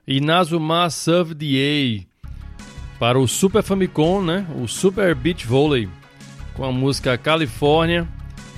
[0.04, 2.04] Inazuma Surf DA
[2.98, 4.48] para o Super Famicom, né?
[4.61, 5.88] O Super Beach Volley
[6.54, 8.04] com a música California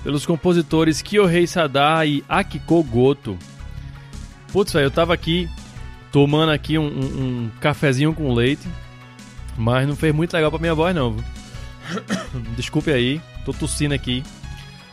[0.03, 3.37] pelos compositores Kyohei Sada e Akiko Goto.
[4.51, 5.51] Putz, velho, eu tava aqui
[6.11, 8.67] tomando aqui um, um, um, cafezinho com leite,
[9.55, 11.15] mas não fez muito legal pra minha voz não.
[12.57, 14.23] Desculpe aí, tô tossindo aqui.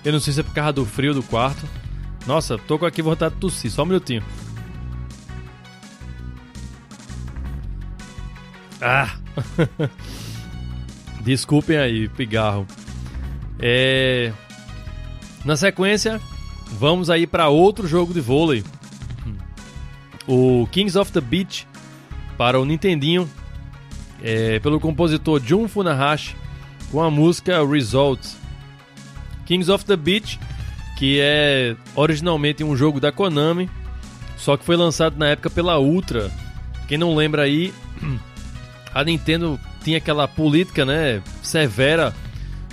[0.03, 1.65] Eu não sei se é por causa do frio do quarto.
[2.25, 4.21] Nossa, tô com aqui vontade de tossir, só um minutinho.
[8.81, 9.15] Ah!
[11.21, 12.65] Desculpem aí, pigarro.
[13.59, 14.31] É...
[15.43, 16.21] Na sequência,
[16.71, 18.63] vamos aí para outro jogo de vôlei.
[20.27, 21.67] O Kings of the Beach
[22.37, 23.27] para o Nintendinho,
[24.21, 26.35] é, pelo compositor Jun Funahashi,
[26.91, 28.37] com a música Results.
[29.45, 30.39] Kings of the Beach,
[30.97, 33.69] que é originalmente um jogo da Konami,
[34.37, 36.31] só que foi lançado na época pela Ultra.
[36.87, 37.73] Quem não lembra aí,
[38.97, 42.15] a Nintendo tinha aquela política, né, severa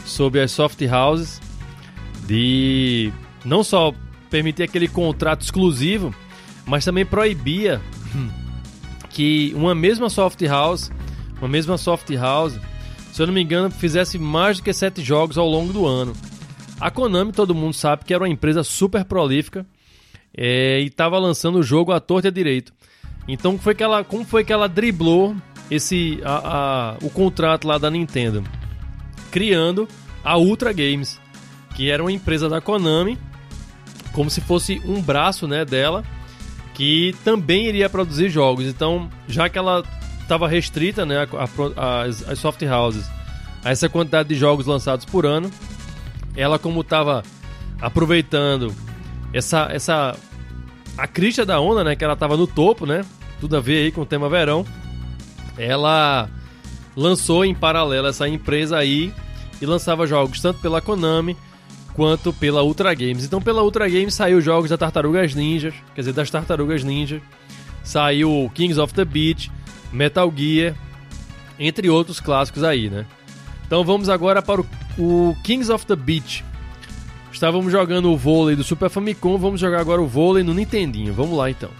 [0.07, 1.39] sobre as soft houses
[2.27, 3.13] de
[3.45, 3.93] não só
[4.31, 6.15] permitir aquele contrato exclusivo,
[6.65, 7.79] mas também proibia
[9.11, 10.91] que uma mesma soft house,
[11.39, 12.59] uma mesma soft house,
[13.13, 16.15] se eu não me engano, fizesse mais do que sete jogos ao longo do ano.
[16.81, 19.67] A Konami, todo mundo sabe que era uma empresa super prolífica
[20.35, 22.73] é, e estava lançando o jogo à torta e à direito.
[23.29, 25.37] Então, foi que ela, como foi que ela driblou
[25.71, 28.45] esse a, a, o contrato lá da Nintendo?
[29.31, 29.89] Criando
[30.23, 31.21] a Ultra Games,
[31.75, 33.19] que era uma empresa da Konami,
[34.13, 36.05] como se fosse um braço né, dela,
[36.73, 38.65] que também iria produzir jogos.
[38.67, 39.83] Então, já que ela
[40.21, 41.27] estava restrita, né,
[42.29, 43.07] as soft houses,
[43.65, 45.51] a essa quantidade de jogos lançados por ano,
[46.37, 47.23] ela como estava
[47.81, 48.75] aproveitando
[49.33, 50.17] essa essa
[50.97, 53.05] a crista da onda, né, que ela estava no topo, né,
[53.41, 54.65] tudo a ver aí com o tema verão,
[55.57, 56.29] ela
[56.97, 59.13] lançou em paralelo essa empresa aí
[59.61, 61.37] e lançava jogos tanto pela Konami
[61.95, 63.25] quanto pela Ultra Games.
[63.25, 67.21] Então pela Ultra Games saiu jogos da Tartarugas Ninja, quer dizer, das Tartarugas Ninja,
[67.83, 69.51] saiu Kings of the Beach,
[69.93, 70.75] Metal Gear,
[71.59, 73.07] entre outros clássicos aí, né?
[73.67, 74.67] Então vamos agora para o,
[74.99, 76.45] o Kings of the Beach.
[77.33, 81.13] Estávamos jogando o vôlei do Super Famicom, vamos jogar agora o vôlei no Nintendinho.
[81.13, 81.71] Vamos lá então.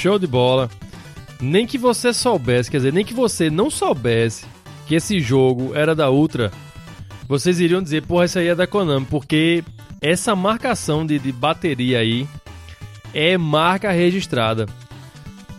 [0.00, 0.70] Show de bola.
[1.42, 4.46] Nem que você soubesse, quer dizer, nem que você não soubesse
[4.86, 6.50] que esse jogo era da Ultra,
[7.28, 9.62] vocês iriam dizer, porra, isso aí é da Konami, porque
[10.00, 12.26] essa marcação de, de bateria aí
[13.12, 14.64] é marca registrada.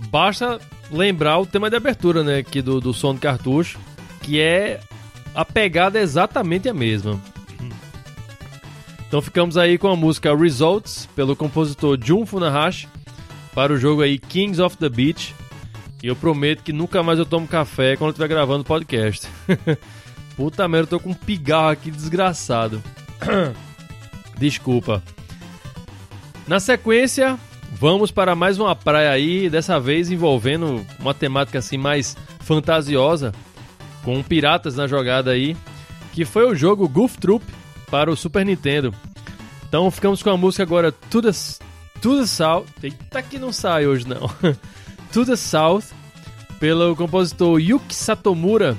[0.09, 3.79] Basta lembrar o tema de abertura, né, aqui do, do cartucho,
[4.23, 4.79] que é
[5.35, 7.21] a pegada exatamente a mesma.
[9.07, 12.87] Então ficamos aí com a música Results, pelo compositor Jun Funahashi,
[13.53, 15.35] para o jogo aí Kings of the Beach.
[16.03, 19.27] E eu prometo que nunca mais eu tomo café quando eu estiver gravando podcast.
[20.35, 22.81] Puta merda, eu tô com um pigarro aqui desgraçado.
[24.37, 25.03] Desculpa.
[26.47, 27.37] Na sequência,
[27.71, 33.31] vamos para mais uma praia aí, dessa vez envolvendo uma temática assim mais fantasiosa,
[34.03, 35.55] com piratas na jogada aí,
[36.11, 37.45] que foi o jogo Goof Troop
[37.91, 38.93] para o Super Nintendo.
[39.67, 41.31] Então ficamos com a música agora To The,
[42.01, 42.65] To the South.
[42.81, 44.29] Eita que não sai hoje não.
[45.13, 45.83] to the South,
[46.59, 48.75] pelo compositor Yuki Satomura.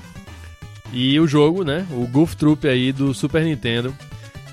[0.92, 1.86] E o jogo, né?
[1.90, 3.94] O Goof Troop aí do Super Nintendo.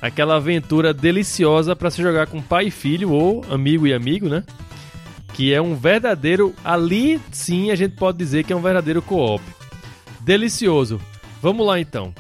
[0.02, 4.44] Aquela aventura deliciosa para se jogar com pai e filho, ou amigo e amigo, né?
[5.34, 6.54] Que é um verdadeiro.
[6.64, 9.44] Ali sim a gente pode dizer que é um verdadeiro co-op.
[10.22, 11.02] Delicioso.
[11.42, 12.14] Vamos lá então.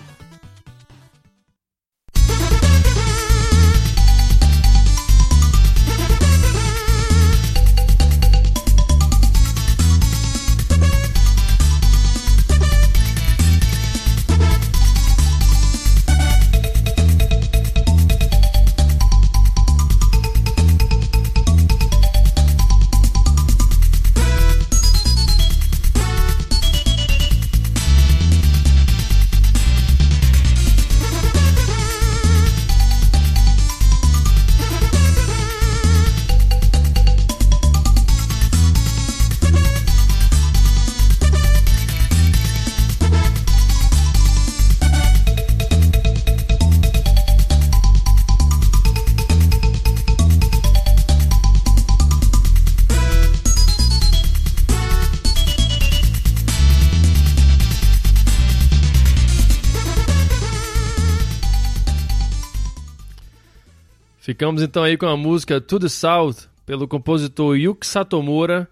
[64.30, 68.70] Ficamos então aí com a música To the South pelo compositor Yuki Satomura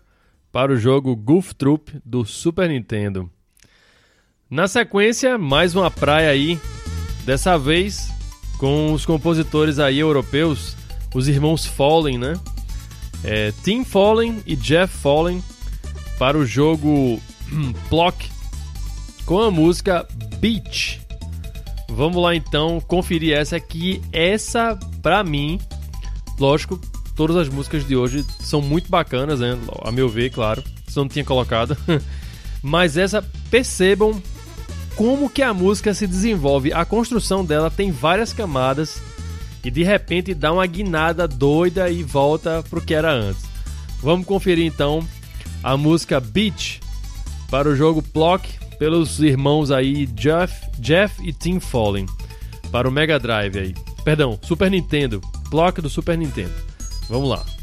[0.52, 3.28] para o jogo Goof Troop do Super Nintendo.
[4.48, 6.60] Na sequência, mais uma praia aí,
[7.26, 8.14] dessa vez
[8.60, 10.78] com os compositores aí europeus,
[11.16, 12.40] os irmãos Fallen, né?
[13.24, 15.44] É, Tim Fallen e Jeff Fallen
[16.20, 17.20] para o jogo
[17.90, 18.30] Plock
[19.26, 20.08] com a música
[20.40, 21.07] Beach.
[21.90, 24.02] Vamos lá então conferir essa aqui.
[24.12, 25.60] Essa, pra mim,
[26.40, 26.80] lógico,
[27.16, 29.58] todas as músicas de hoje são muito bacanas, né?
[29.84, 30.64] A meu ver, claro.
[30.88, 31.76] Se eu não tinha colocado.
[32.62, 34.22] Mas essa, percebam
[34.96, 36.74] como que a música se desenvolve.
[36.74, 39.02] A construção dela tem várias camadas
[39.64, 43.44] e de repente dá uma guinada doida e volta pro que era antes.
[44.02, 45.06] Vamos conferir então
[45.64, 46.80] a música Beach
[47.50, 52.06] para o jogo Plock pelos irmãos aí Jeff, Jeff e Tim Fallen
[52.72, 53.76] para o Mega Drive aí.
[54.04, 56.54] Perdão, Super Nintendo, Plock do Super Nintendo.
[57.10, 57.57] Vamos lá.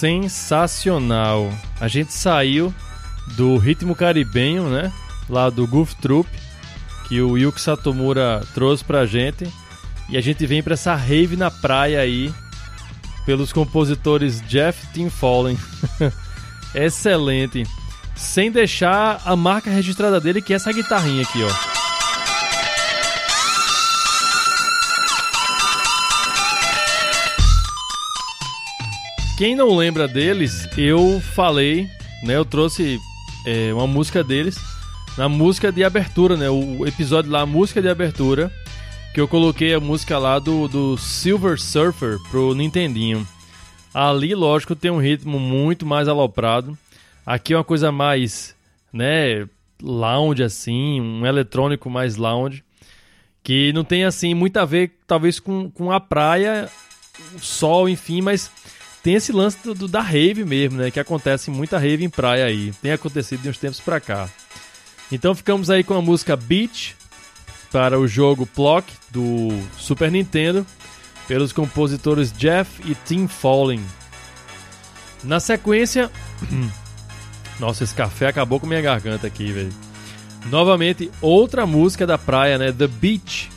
[0.00, 1.52] Sensacional.
[1.78, 2.74] A gente saiu
[3.36, 4.90] do ritmo caribenho, né?
[5.28, 6.28] Lá do Goof Troop,
[7.06, 9.46] que o Yuki Satomura trouxe pra gente.
[10.08, 12.32] E a gente vem pra essa rave na praia aí,
[13.26, 15.58] pelos compositores Jeff Tim Fallen.
[16.74, 17.64] Excelente.
[18.16, 21.69] Sem deixar a marca registrada dele, que é essa guitarrinha aqui, ó.
[29.40, 31.88] Quem não lembra deles, eu falei,
[32.22, 32.36] né?
[32.36, 33.00] Eu trouxe
[33.46, 34.58] é, uma música deles
[35.16, 36.50] na música de abertura, né?
[36.50, 38.52] O episódio lá, a música de abertura,
[39.14, 43.26] que eu coloquei a música lá do, do Silver Surfer pro Nintendinho.
[43.94, 46.76] Ali, lógico, tem um ritmo muito mais aloprado.
[47.24, 48.54] Aqui é uma coisa mais,
[48.92, 49.48] né,
[49.82, 52.62] lounge assim, um eletrônico mais lounge,
[53.42, 56.68] que não tem assim muito a ver talvez com, com a praia,
[57.34, 58.50] o sol, enfim, mas
[59.02, 60.90] tem esse lance do, do, da rave mesmo, né?
[60.90, 62.72] Que acontece muita rave em praia aí.
[62.82, 64.28] Tem acontecido de uns tempos pra cá.
[65.10, 66.94] Então ficamos aí com a música Beach
[67.72, 69.48] para o jogo Plock do
[69.78, 70.66] Super Nintendo
[71.26, 73.84] pelos compositores Jeff e Tim Falling.
[75.22, 76.10] Na sequência,
[77.58, 79.72] nossa, esse café acabou com minha garganta aqui, velho.
[80.46, 82.72] Novamente, outra música da praia, né?
[82.72, 83.50] The Beach.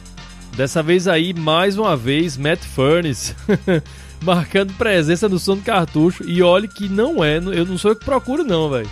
[0.55, 3.35] Dessa vez aí, mais uma vez, Matt Furnace.
[4.23, 6.23] marcando presença no som do cartucho.
[6.23, 8.89] E olhe que não é, eu não sou eu que procuro, não, velho.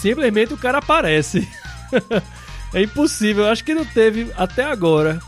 [0.00, 1.48] Simplesmente o cara aparece.
[2.72, 5.20] é impossível, acho que não teve até agora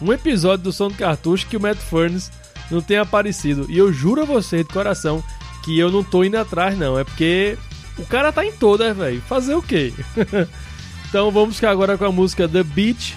[0.00, 2.30] um episódio do som do cartucho que o Matt Furnace
[2.70, 3.66] não tenha aparecido.
[3.68, 5.22] E eu juro a você de coração
[5.62, 6.98] que eu não tô indo atrás, não.
[6.98, 7.58] É porque
[7.98, 9.20] o cara tá em todas, velho.
[9.22, 9.92] Fazer o quê?
[11.08, 13.16] então vamos ficar agora com a música The Beach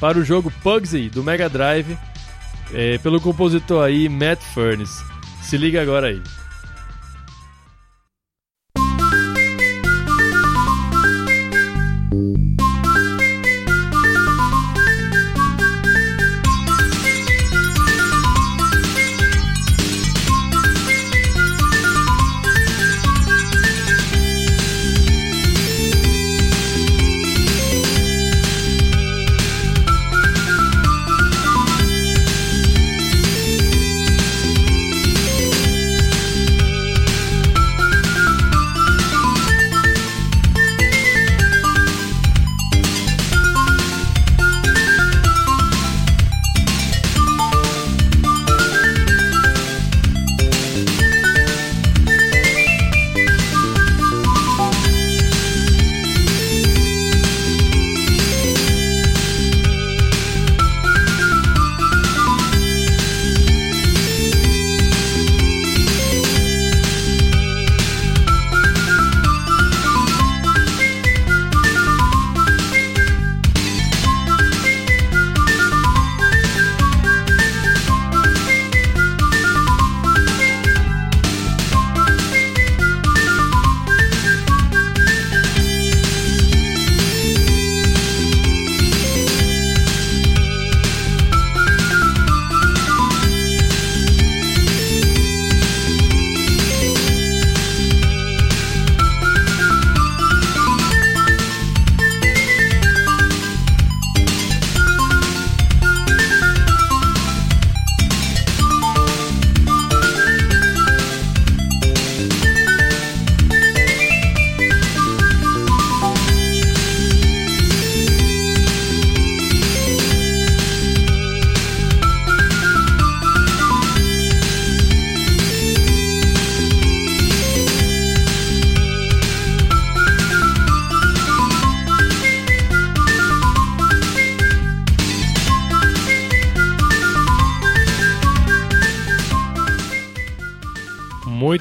[0.00, 1.98] para o jogo Pugsy do Mega Drive
[2.74, 5.02] é, pelo compositor aí Matt Furnace.
[5.42, 6.20] Se liga agora aí.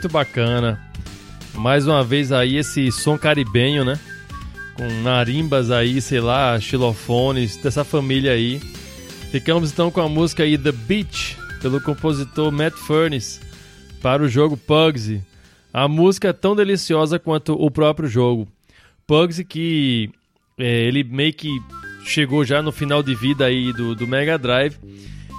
[0.04, 0.80] Muito bacana.
[1.54, 3.98] Mais uma vez aí esse som caribenho, né?
[4.76, 8.60] Com narimbas aí, sei lá, xilofones, dessa família aí.
[9.32, 13.40] Ficamos então com a música aí The Beach, pelo compositor Matt Furnace,
[14.02, 15.22] para o jogo Pugsy.
[15.72, 18.48] A música é tão deliciosa quanto o próprio jogo.
[19.08, 20.10] Pugsy que
[20.58, 21.50] é, ele meio que
[22.04, 24.76] chegou já no final de vida aí do, do Mega Drive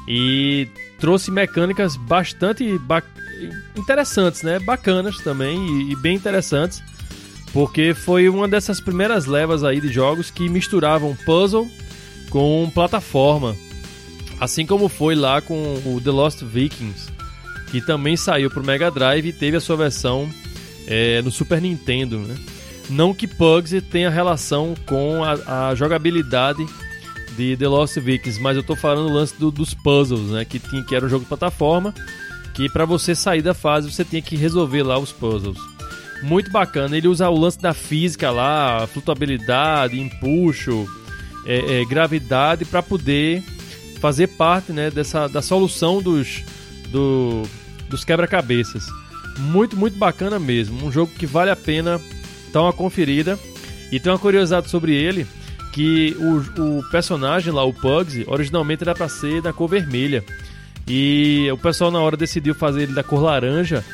[0.09, 0.67] e
[0.99, 3.24] trouxe mecânicas bastante bacanas
[3.77, 4.59] interessantes, né?
[4.59, 6.83] Bacanas também e, e, bem interessantes,
[7.53, 11.69] porque foi uma dessas primeiras levas aí de jogos que misturavam puzzle
[12.31, 13.55] com plataforma,
[14.41, 15.55] assim como foi lá com
[15.87, 17.13] o The Lost Vikings,
[17.71, 20.29] que também saiu para o Mega Drive e teve a sua versão
[20.87, 22.19] é, no Super Nintendo.
[22.19, 22.37] Né?
[22.91, 26.67] Não que Pugsy tenha relação com a, a, jogabilidade
[27.37, 30.45] de The Lost Vikings, mas eu estou falando do lance do, dos puzzles, né?
[30.45, 31.95] que, tinha, que era um jogo de plataforma,
[32.55, 35.59] que para você sair da fase você tinha que resolver lá os puzzles.
[36.23, 40.89] Muito bacana, ele usa o lance da física lá, flutuabilidade, empuxo,
[41.45, 43.43] é, é, gravidade para poder
[44.01, 46.43] fazer parte né, dessa, da solução dos,
[46.89, 47.43] do,
[47.89, 48.87] dos quebra-cabeças.
[49.39, 50.87] Muito, muito bacana mesmo.
[50.87, 52.01] Um jogo que vale a pena
[52.53, 53.39] dar uma conferida.
[53.93, 55.27] E tem uma curiosidade sobre ele,
[55.73, 60.25] que o, o personagem lá, o Pugsy, originalmente era para ser da cor vermelha.
[60.87, 63.85] E o pessoal na hora decidiu fazer ele da cor laranja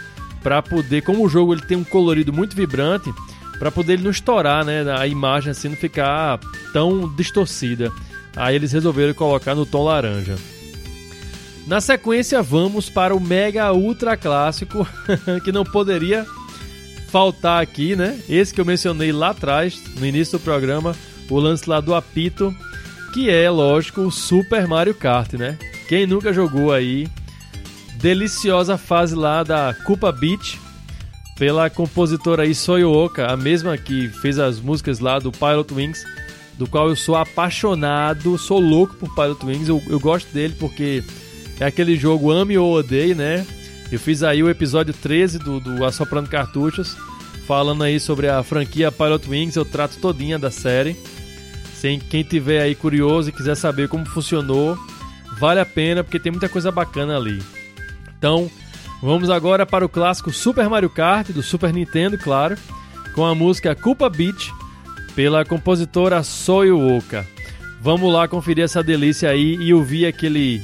[0.42, 3.12] para poder, como o jogo ele tem um colorido muito vibrante,
[3.58, 6.40] para poder ele não estourar, né, a imagem assim não ficar
[6.72, 7.92] tão distorcida.
[8.34, 10.36] Aí eles resolveram colocar no tom laranja.
[11.66, 14.86] Na sequência, vamos para o mega ultra clássico
[15.44, 16.26] que não poderia
[17.10, 18.18] faltar aqui, né?
[18.28, 20.96] Esse que eu mencionei lá atrás, no início do programa,
[21.28, 22.54] o lance lá do apito,
[23.12, 25.58] que é, lógico, o Super Mario Kart, né?
[25.90, 27.08] Quem nunca jogou aí,
[27.96, 30.56] deliciosa fase lá da Koopa Beach,
[31.36, 36.04] pela compositora aí Soyooka, a mesma que fez as músicas lá do Pilot Wings,
[36.56, 41.02] do qual eu sou apaixonado, sou louco por Pilot Wings, eu, eu gosto dele porque
[41.58, 43.44] é aquele jogo ame ou odeie, né?
[43.90, 46.96] Eu fiz aí o episódio 13 do, do Assoprando Cartuchos,
[47.48, 50.96] falando aí sobre a franquia Pilot Wings, eu trato todinha da série.
[51.74, 54.78] Sem quem tiver aí curioso e quiser saber como funcionou,
[55.38, 57.42] vale a pena porque tem muita coisa bacana ali.
[58.18, 58.50] Então,
[59.02, 62.56] vamos agora para o clássico Super Mario Kart do Super Nintendo, claro,
[63.14, 64.52] com a música Culpa Beach
[65.14, 67.26] pela compositora Soyo Oka.
[67.80, 70.60] Vamos lá conferir essa delícia aí e ouvir aquele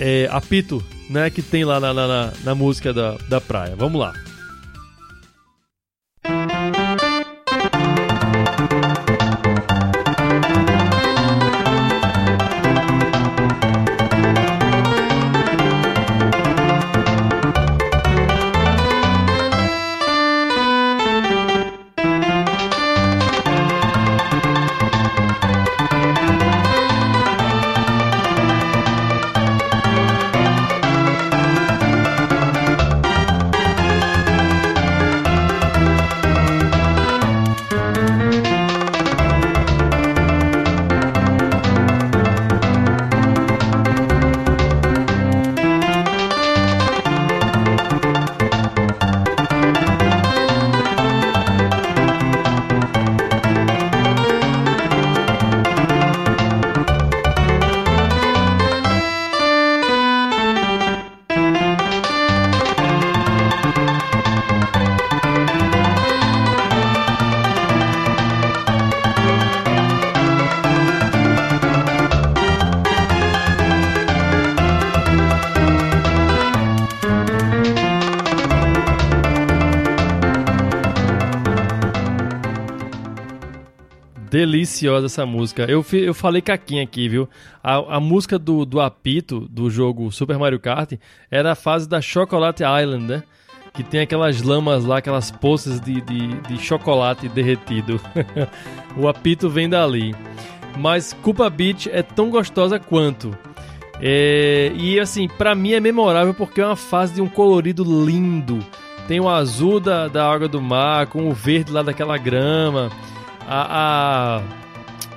[0.00, 3.76] é, apito né, que tem lá na, na, na música da, da praia.
[3.76, 4.25] Vamos lá.
[84.76, 85.64] Deliciosa essa música.
[85.64, 87.28] Eu, eu falei caquinha aqui, viu?
[87.62, 90.92] A, a música do, do apito do jogo Super Mario Kart
[91.30, 93.22] era a fase da Chocolate Island, né?
[93.72, 98.00] Que tem aquelas lamas lá, aquelas poças de, de, de chocolate derretido.
[98.96, 100.14] o apito vem dali.
[100.76, 103.36] Mas Koopa Beach é tão gostosa quanto.
[103.98, 108.58] É, e assim, para mim é memorável porque é uma fase de um colorido lindo.
[109.08, 112.90] Tem o azul da, da água do mar, com o verde lá daquela grama
[113.46, 114.65] a, a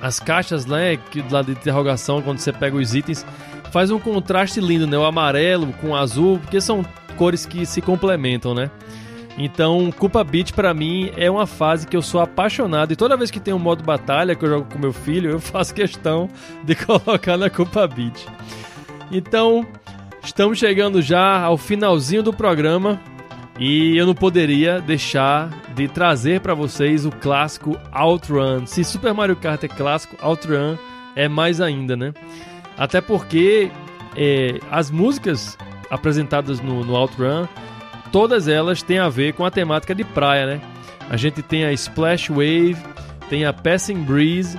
[0.00, 3.24] as caixas, né, que lá de interrogação, quando você pega os itens,
[3.70, 4.98] faz um contraste lindo, né?
[4.98, 6.84] O amarelo com o azul, porque são
[7.16, 8.70] cores que se complementam, né?
[9.38, 13.30] Então, Culpa Beat para mim é uma fase que eu sou apaixonado e toda vez
[13.30, 16.28] que tem um modo batalha que eu jogo com meu filho, eu faço questão
[16.64, 18.26] de colocar na Culpa Beat.
[19.10, 19.66] Então,
[20.22, 23.00] estamos chegando já ao finalzinho do programa.
[23.58, 28.66] E eu não poderia deixar de trazer para vocês o clássico Outrun.
[28.66, 30.76] Se Super Mario Kart é clássico, Outrun
[31.14, 32.14] é mais ainda, né?
[32.78, 33.70] Até porque
[34.16, 35.58] é, as músicas
[35.90, 37.46] apresentadas no, no Outrun,
[38.10, 40.60] todas elas têm a ver com a temática de praia, né?
[41.10, 42.76] A gente tem a Splash Wave,
[43.28, 44.58] tem a Passing Breeze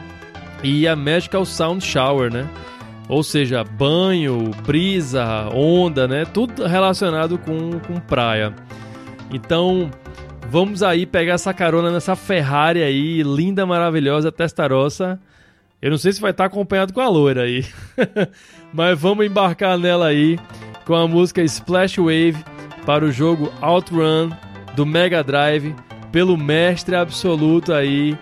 [0.64, 2.48] e a Magical Sound Shower, né?
[3.12, 6.24] Ou seja, banho, brisa, onda, né?
[6.24, 8.55] Tudo relacionado com, com praia.
[9.30, 9.91] Então,
[10.49, 15.20] vamos aí pegar essa carona nessa Ferrari aí, linda, maravilhosa, testarossa.
[15.82, 17.66] Eu não sei se vai estar acompanhado com a loira aí.
[18.72, 20.39] Mas vamos embarcar nela aí
[20.86, 22.38] com a música Splash Wave
[22.86, 24.32] para o jogo Outrun
[24.74, 25.76] do Mega Drive
[26.14, 28.18] pelo mestre absoluto aí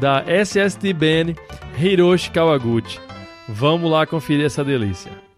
[0.00, 1.34] da SSD Band,
[1.78, 3.09] Hiroshi Kawaguchi.
[3.52, 5.29] Vamos lá conferir essa delícia.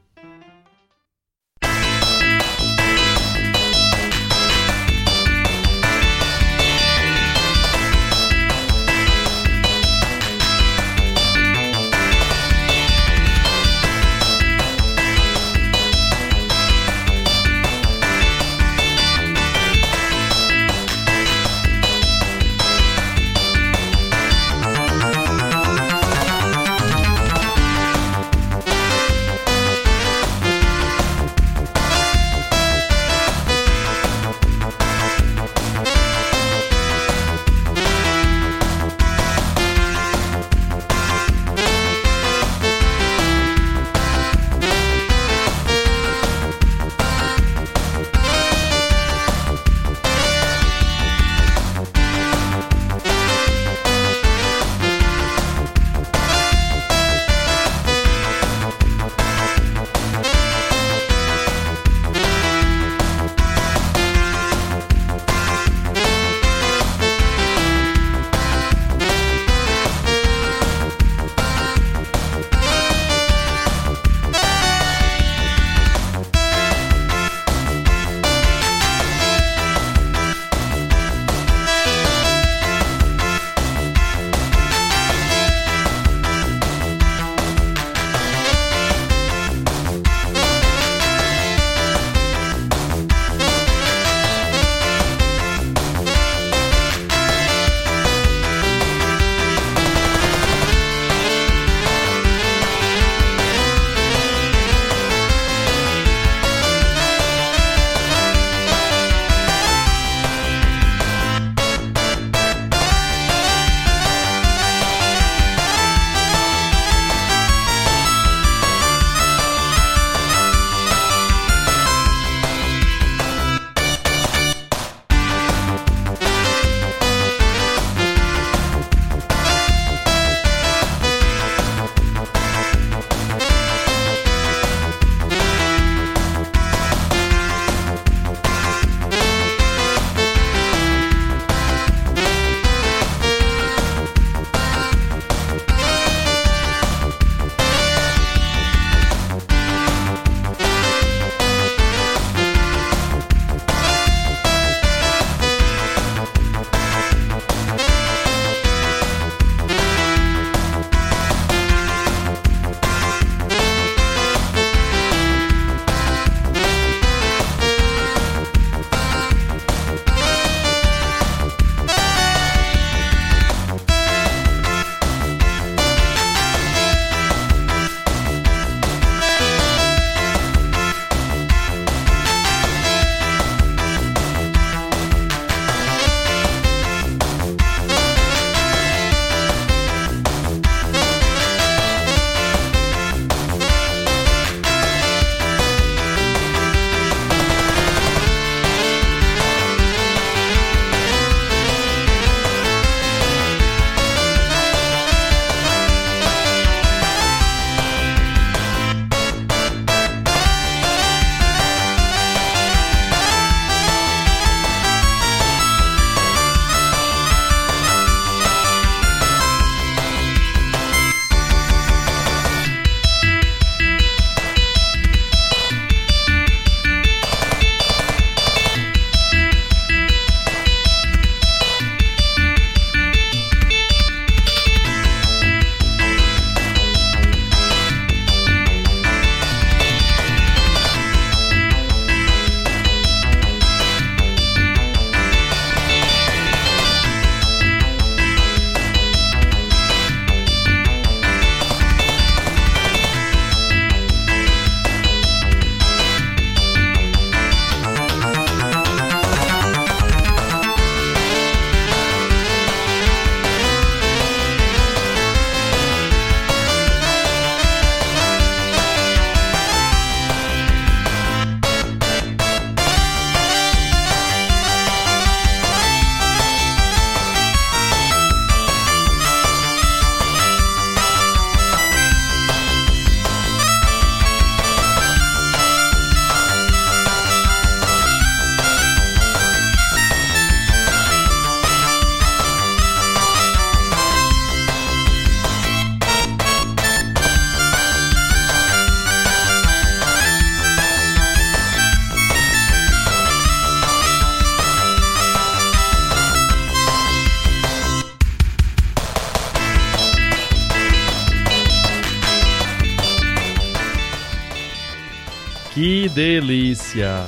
[316.13, 317.27] Delícia!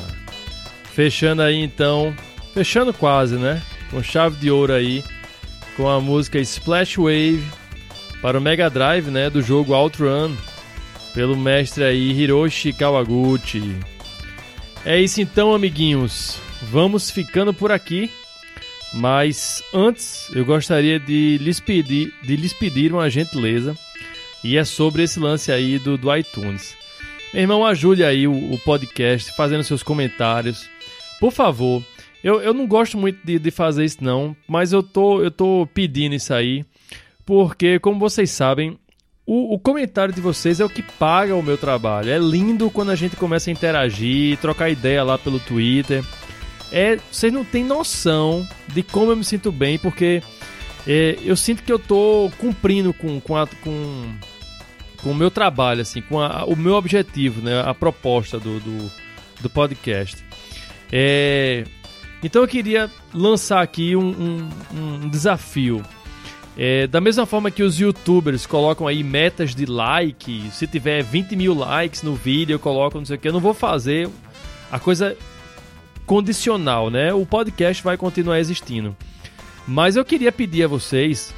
[0.93, 2.15] Fechando aí então,
[2.53, 3.61] fechando quase, né?
[3.91, 5.03] Com chave de ouro aí,
[5.77, 7.43] com a música Splash Wave
[8.23, 10.35] para o Mega Drive, né, do jogo Outrun,
[11.13, 13.77] pelo mestre aí Hiroshi Kawaguchi.
[14.85, 16.39] É isso então, amiguinhos.
[16.63, 18.11] Vamos ficando por aqui.
[18.95, 23.77] Mas antes, eu gostaria de lhes pedir, de lhes pedir uma gentileza.
[24.43, 26.77] E é sobre esse lance aí do, do iTunes.
[27.35, 30.71] Meu irmão, ajude aí o, o podcast, fazendo seus comentários.
[31.19, 31.83] Por favor,
[32.23, 35.69] eu, eu não gosto muito de, de fazer isso não, mas eu tô, eu tô
[35.75, 36.65] pedindo isso aí,
[37.27, 38.79] porque, como vocês sabem,
[39.27, 42.09] o, o, comentário de vocês é o que paga o meu trabalho.
[42.09, 46.05] É lindo quando a gente começa a interagir, trocar ideia lá pelo Twitter.
[46.71, 50.23] É, vocês não têm noção de como eu me sinto bem, porque
[50.87, 54.15] é, eu sinto que eu tô cumprindo com, com, a, com,
[55.05, 58.91] com o meu trabalho, assim, com a, o meu objetivo, né, a proposta do, do,
[59.43, 60.25] do podcast.
[60.91, 61.65] É,
[62.23, 65.83] então eu queria lançar aqui um, um, um desafio.
[66.57, 71.37] É, da mesma forma que os youtubers colocam aí metas de like, se tiver 20
[71.37, 74.09] mil likes no vídeo, eu coloco não sei o que, eu não vou fazer
[74.73, 75.17] a coisa
[76.07, 77.13] condicional, né?
[77.13, 78.97] O podcast vai continuar existindo.
[79.67, 81.35] Mas eu queria pedir a vocês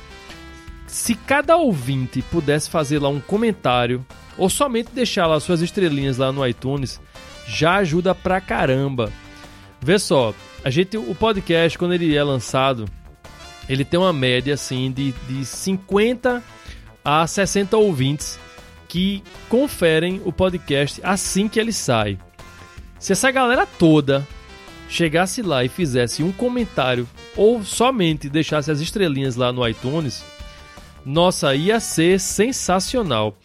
[0.86, 4.04] se cada ouvinte pudesse fazer lá um comentário
[4.38, 7.00] ou somente deixar lá suas estrelinhas lá no iTunes,
[7.46, 9.12] já ajuda pra caramba.
[9.80, 10.34] Vê só,
[10.64, 12.86] a gente o podcast quando ele é lançado,
[13.68, 16.42] ele tem uma média assim de, de 50
[17.04, 18.38] a 60 ouvintes
[18.88, 22.18] que conferem o podcast assim que ele sai.
[22.98, 24.26] Se essa galera toda
[24.88, 30.24] chegasse lá e fizesse um comentário ou somente deixasse as estrelinhas lá no iTunes,
[31.06, 33.38] nossa, ia ser sensacional.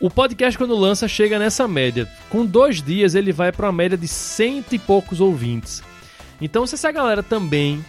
[0.00, 2.08] O podcast, quando lança, chega nessa média.
[2.28, 5.82] Com dois dias, ele vai para uma média de cento e poucos ouvintes.
[6.40, 7.84] Então, se essa galera também,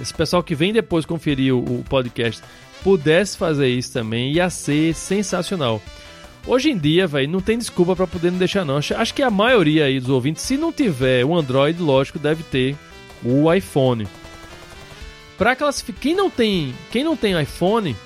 [0.00, 2.42] esse pessoal que vem depois conferir o, podcast,
[2.82, 5.82] pudesse fazer isso também, ia ser sensacional.
[6.46, 8.78] Hoje em dia, velho, não tem desculpa para poder não deixar não.
[8.78, 12.74] Acho que a maioria aí dos ouvintes, se não tiver o Android, lógico, deve ter
[13.22, 14.06] o iPhone.
[15.36, 17.96] Para classificar, quem não tem, quem não tem iPhone,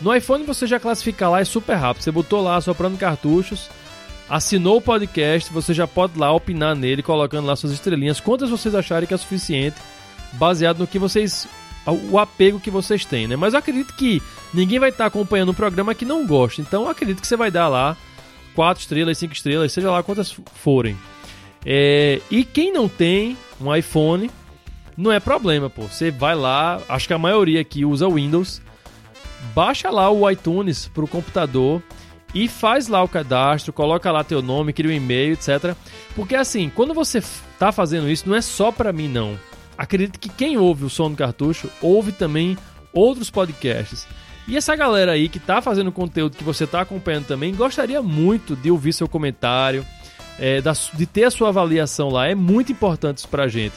[0.00, 2.02] no iPhone você já classifica lá, é super rápido.
[2.02, 3.68] Você botou lá soprando cartuchos,
[4.28, 8.74] assinou o podcast, você já pode lá opinar nele, colocando lá suas estrelinhas, quantas vocês
[8.74, 9.76] acharem que é suficiente,
[10.32, 11.46] baseado no que vocês
[11.86, 13.36] o apego que vocês têm, né?
[13.36, 14.22] Mas eu acredito que
[14.52, 16.60] ninguém vai estar acompanhando um programa que não gosta.
[16.60, 17.96] Então eu acredito que você vai dar lá
[18.54, 20.96] quatro estrelas, cinco estrelas, seja lá quantas forem.
[21.64, 24.30] É, e quem não tem um iPhone,
[24.96, 25.82] não é problema, pô.
[25.82, 28.60] Você vai lá, acho que a maioria aqui usa Windows,
[29.54, 31.82] baixa lá o iTunes para o computador
[32.34, 35.74] e faz lá o cadastro, coloca lá teu nome, cria um e-mail, etc.
[36.14, 39.38] Porque assim, quando você está fazendo isso, não é só para mim não
[39.80, 42.54] acredito que quem ouve o som do cartucho ouve também
[42.92, 44.06] outros podcasts.
[44.46, 48.54] E essa galera aí que está fazendo conteúdo que você está acompanhando também, gostaria muito
[48.54, 49.86] de ouvir seu comentário,
[50.38, 50.60] é,
[50.92, 52.28] de ter a sua avaliação lá.
[52.28, 53.76] É muito importante isso pra gente.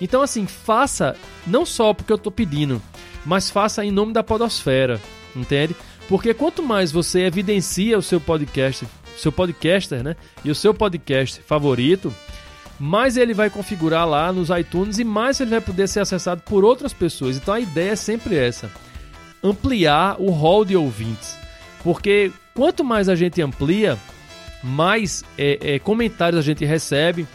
[0.00, 1.16] Então, assim, faça
[1.46, 2.80] não só porque eu estou pedindo,
[3.24, 5.00] mas faça em nome da Podosfera,
[5.36, 5.76] entende?
[6.08, 8.86] Porque quanto mais você evidencia o seu podcast,
[9.16, 10.16] seu podcaster, né?
[10.44, 12.12] E o seu podcast favorito,
[12.80, 16.64] mais ele vai configurar lá nos iTunes e mais ele vai poder ser acessado por
[16.64, 17.36] outras pessoas.
[17.36, 18.70] Então a ideia é sempre essa:
[19.42, 21.38] ampliar o hall de ouvintes.
[21.84, 23.98] Porque quanto mais a gente amplia,
[24.62, 27.26] mais é, é, comentários a gente recebe,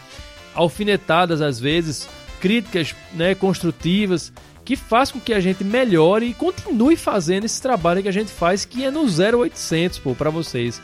[0.54, 2.08] alfinetadas às vezes,
[2.40, 4.32] críticas né, construtivas,
[4.64, 8.32] que faz com que a gente melhore e continue fazendo esse trabalho que a gente
[8.32, 10.82] faz, que é no 0800 para vocês.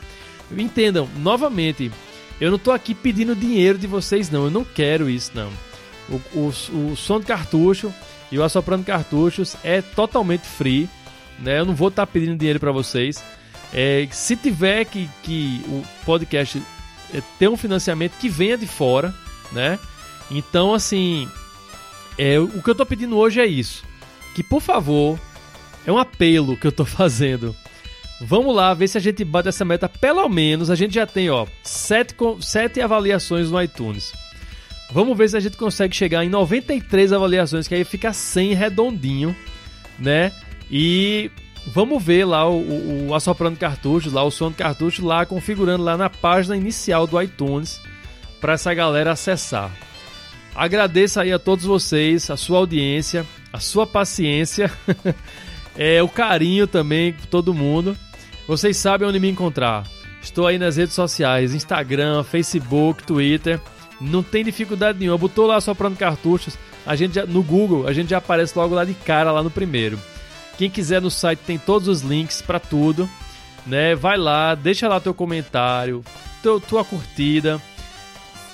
[0.57, 1.91] Entendam, novamente,
[2.39, 4.45] eu não tô aqui pedindo dinheiro de vocês, não.
[4.45, 5.51] Eu não quero isso, não.
[6.09, 7.93] O, o, o som de cartucho
[8.31, 10.89] e o assoprando cartuchos é totalmente free.
[11.39, 11.59] Né?
[11.59, 13.23] Eu não vou estar tá pedindo dinheiro para vocês.
[13.73, 16.61] É, se tiver que, que o podcast
[17.13, 19.13] é, ter um financiamento que venha de fora,
[19.51, 19.79] né?
[20.29, 21.29] Então, assim,
[22.17, 23.83] é, o que eu tô pedindo hoje é isso.
[24.35, 25.19] Que, por favor,
[25.85, 27.55] é um apelo que eu tô fazendo.
[28.21, 29.89] Vamos lá ver se a gente bate essa meta.
[29.89, 34.13] Pelo menos a gente já tem, ó, sete, sete avaliações no iTunes.
[34.91, 39.35] Vamos ver se a gente consegue chegar em 93 avaliações, que aí fica 100 redondinho,
[39.97, 40.31] né?
[40.69, 41.31] E
[41.67, 45.83] vamos ver lá o, o, o assoprando cartuchos, lá o som de cartucho, lá configurando
[45.83, 47.81] lá na página inicial do iTunes
[48.39, 49.71] para essa galera acessar.
[50.55, 54.71] Agradeço aí a todos vocês, a sua audiência, a sua paciência,
[55.75, 57.97] é, o carinho também por todo mundo.
[58.47, 59.85] Vocês sabem onde me encontrar.
[60.21, 63.59] Estou aí nas redes sociais, Instagram, Facebook, Twitter.
[63.99, 65.17] Não tem dificuldade nenhuma.
[65.17, 68.85] Botou lá soprando cartuchos, a gente já, no Google, a gente já aparece logo lá
[68.85, 69.99] de cara lá no primeiro.
[70.57, 73.09] Quem quiser no site tem todos os links para tudo,
[73.65, 73.95] né?
[73.95, 76.03] Vai lá, deixa lá teu comentário,
[76.43, 77.59] teu, tua curtida.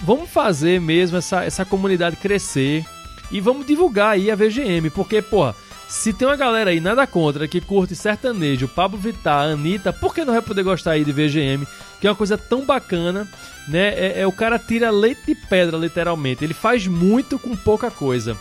[0.01, 2.85] Vamos fazer mesmo essa, essa comunidade crescer
[3.31, 5.55] e vamos divulgar aí a VGM, porque, porra,
[5.89, 10.23] se tem uma galera aí, nada contra, que curte sertanejo, Pablo Vittar, Anitta, por que
[10.23, 11.67] não vai poder gostar aí de VGM?
[11.99, 13.27] Que é uma coisa tão bacana,
[13.67, 13.89] né?
[13.89, 16.43] É, é, o cara tira leite de pedra, literalmente.
[16.43, 18.37] Ele faz muito com pouca coisa.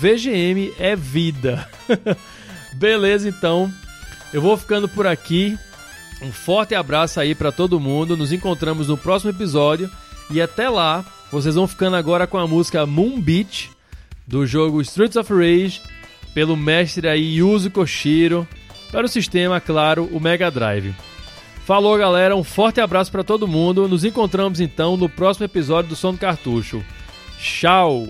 [0.00, 1.68] VGM é vida.
[2.72, 3.72] Beleza, então.
[4.32, 5.58] Eu vou ficando por aqui.
[6.22, 8.16] Um forte abraço aí para todo mundo.
[8.16, 9.90] Nos encontramos no próximo episódio.
[10.30, 13.70] E até lá, vocês vão ficando agora com a música Moon Beach
[14.26, 15.80] do jogo Streets of Rage
[16.34, 18.46] pelo mestre aí Yuzo Koshiro
[18.90, 20.94] para o sistema, claro, o Mega Drive.
[21.64, 23.88] Falou, galera, um forte abraço para todo mundo.
[23.88, 26.84] Nos encontramos então no próximo episódio do Som do Cartucho.
[27.38, 28.08] Tchau.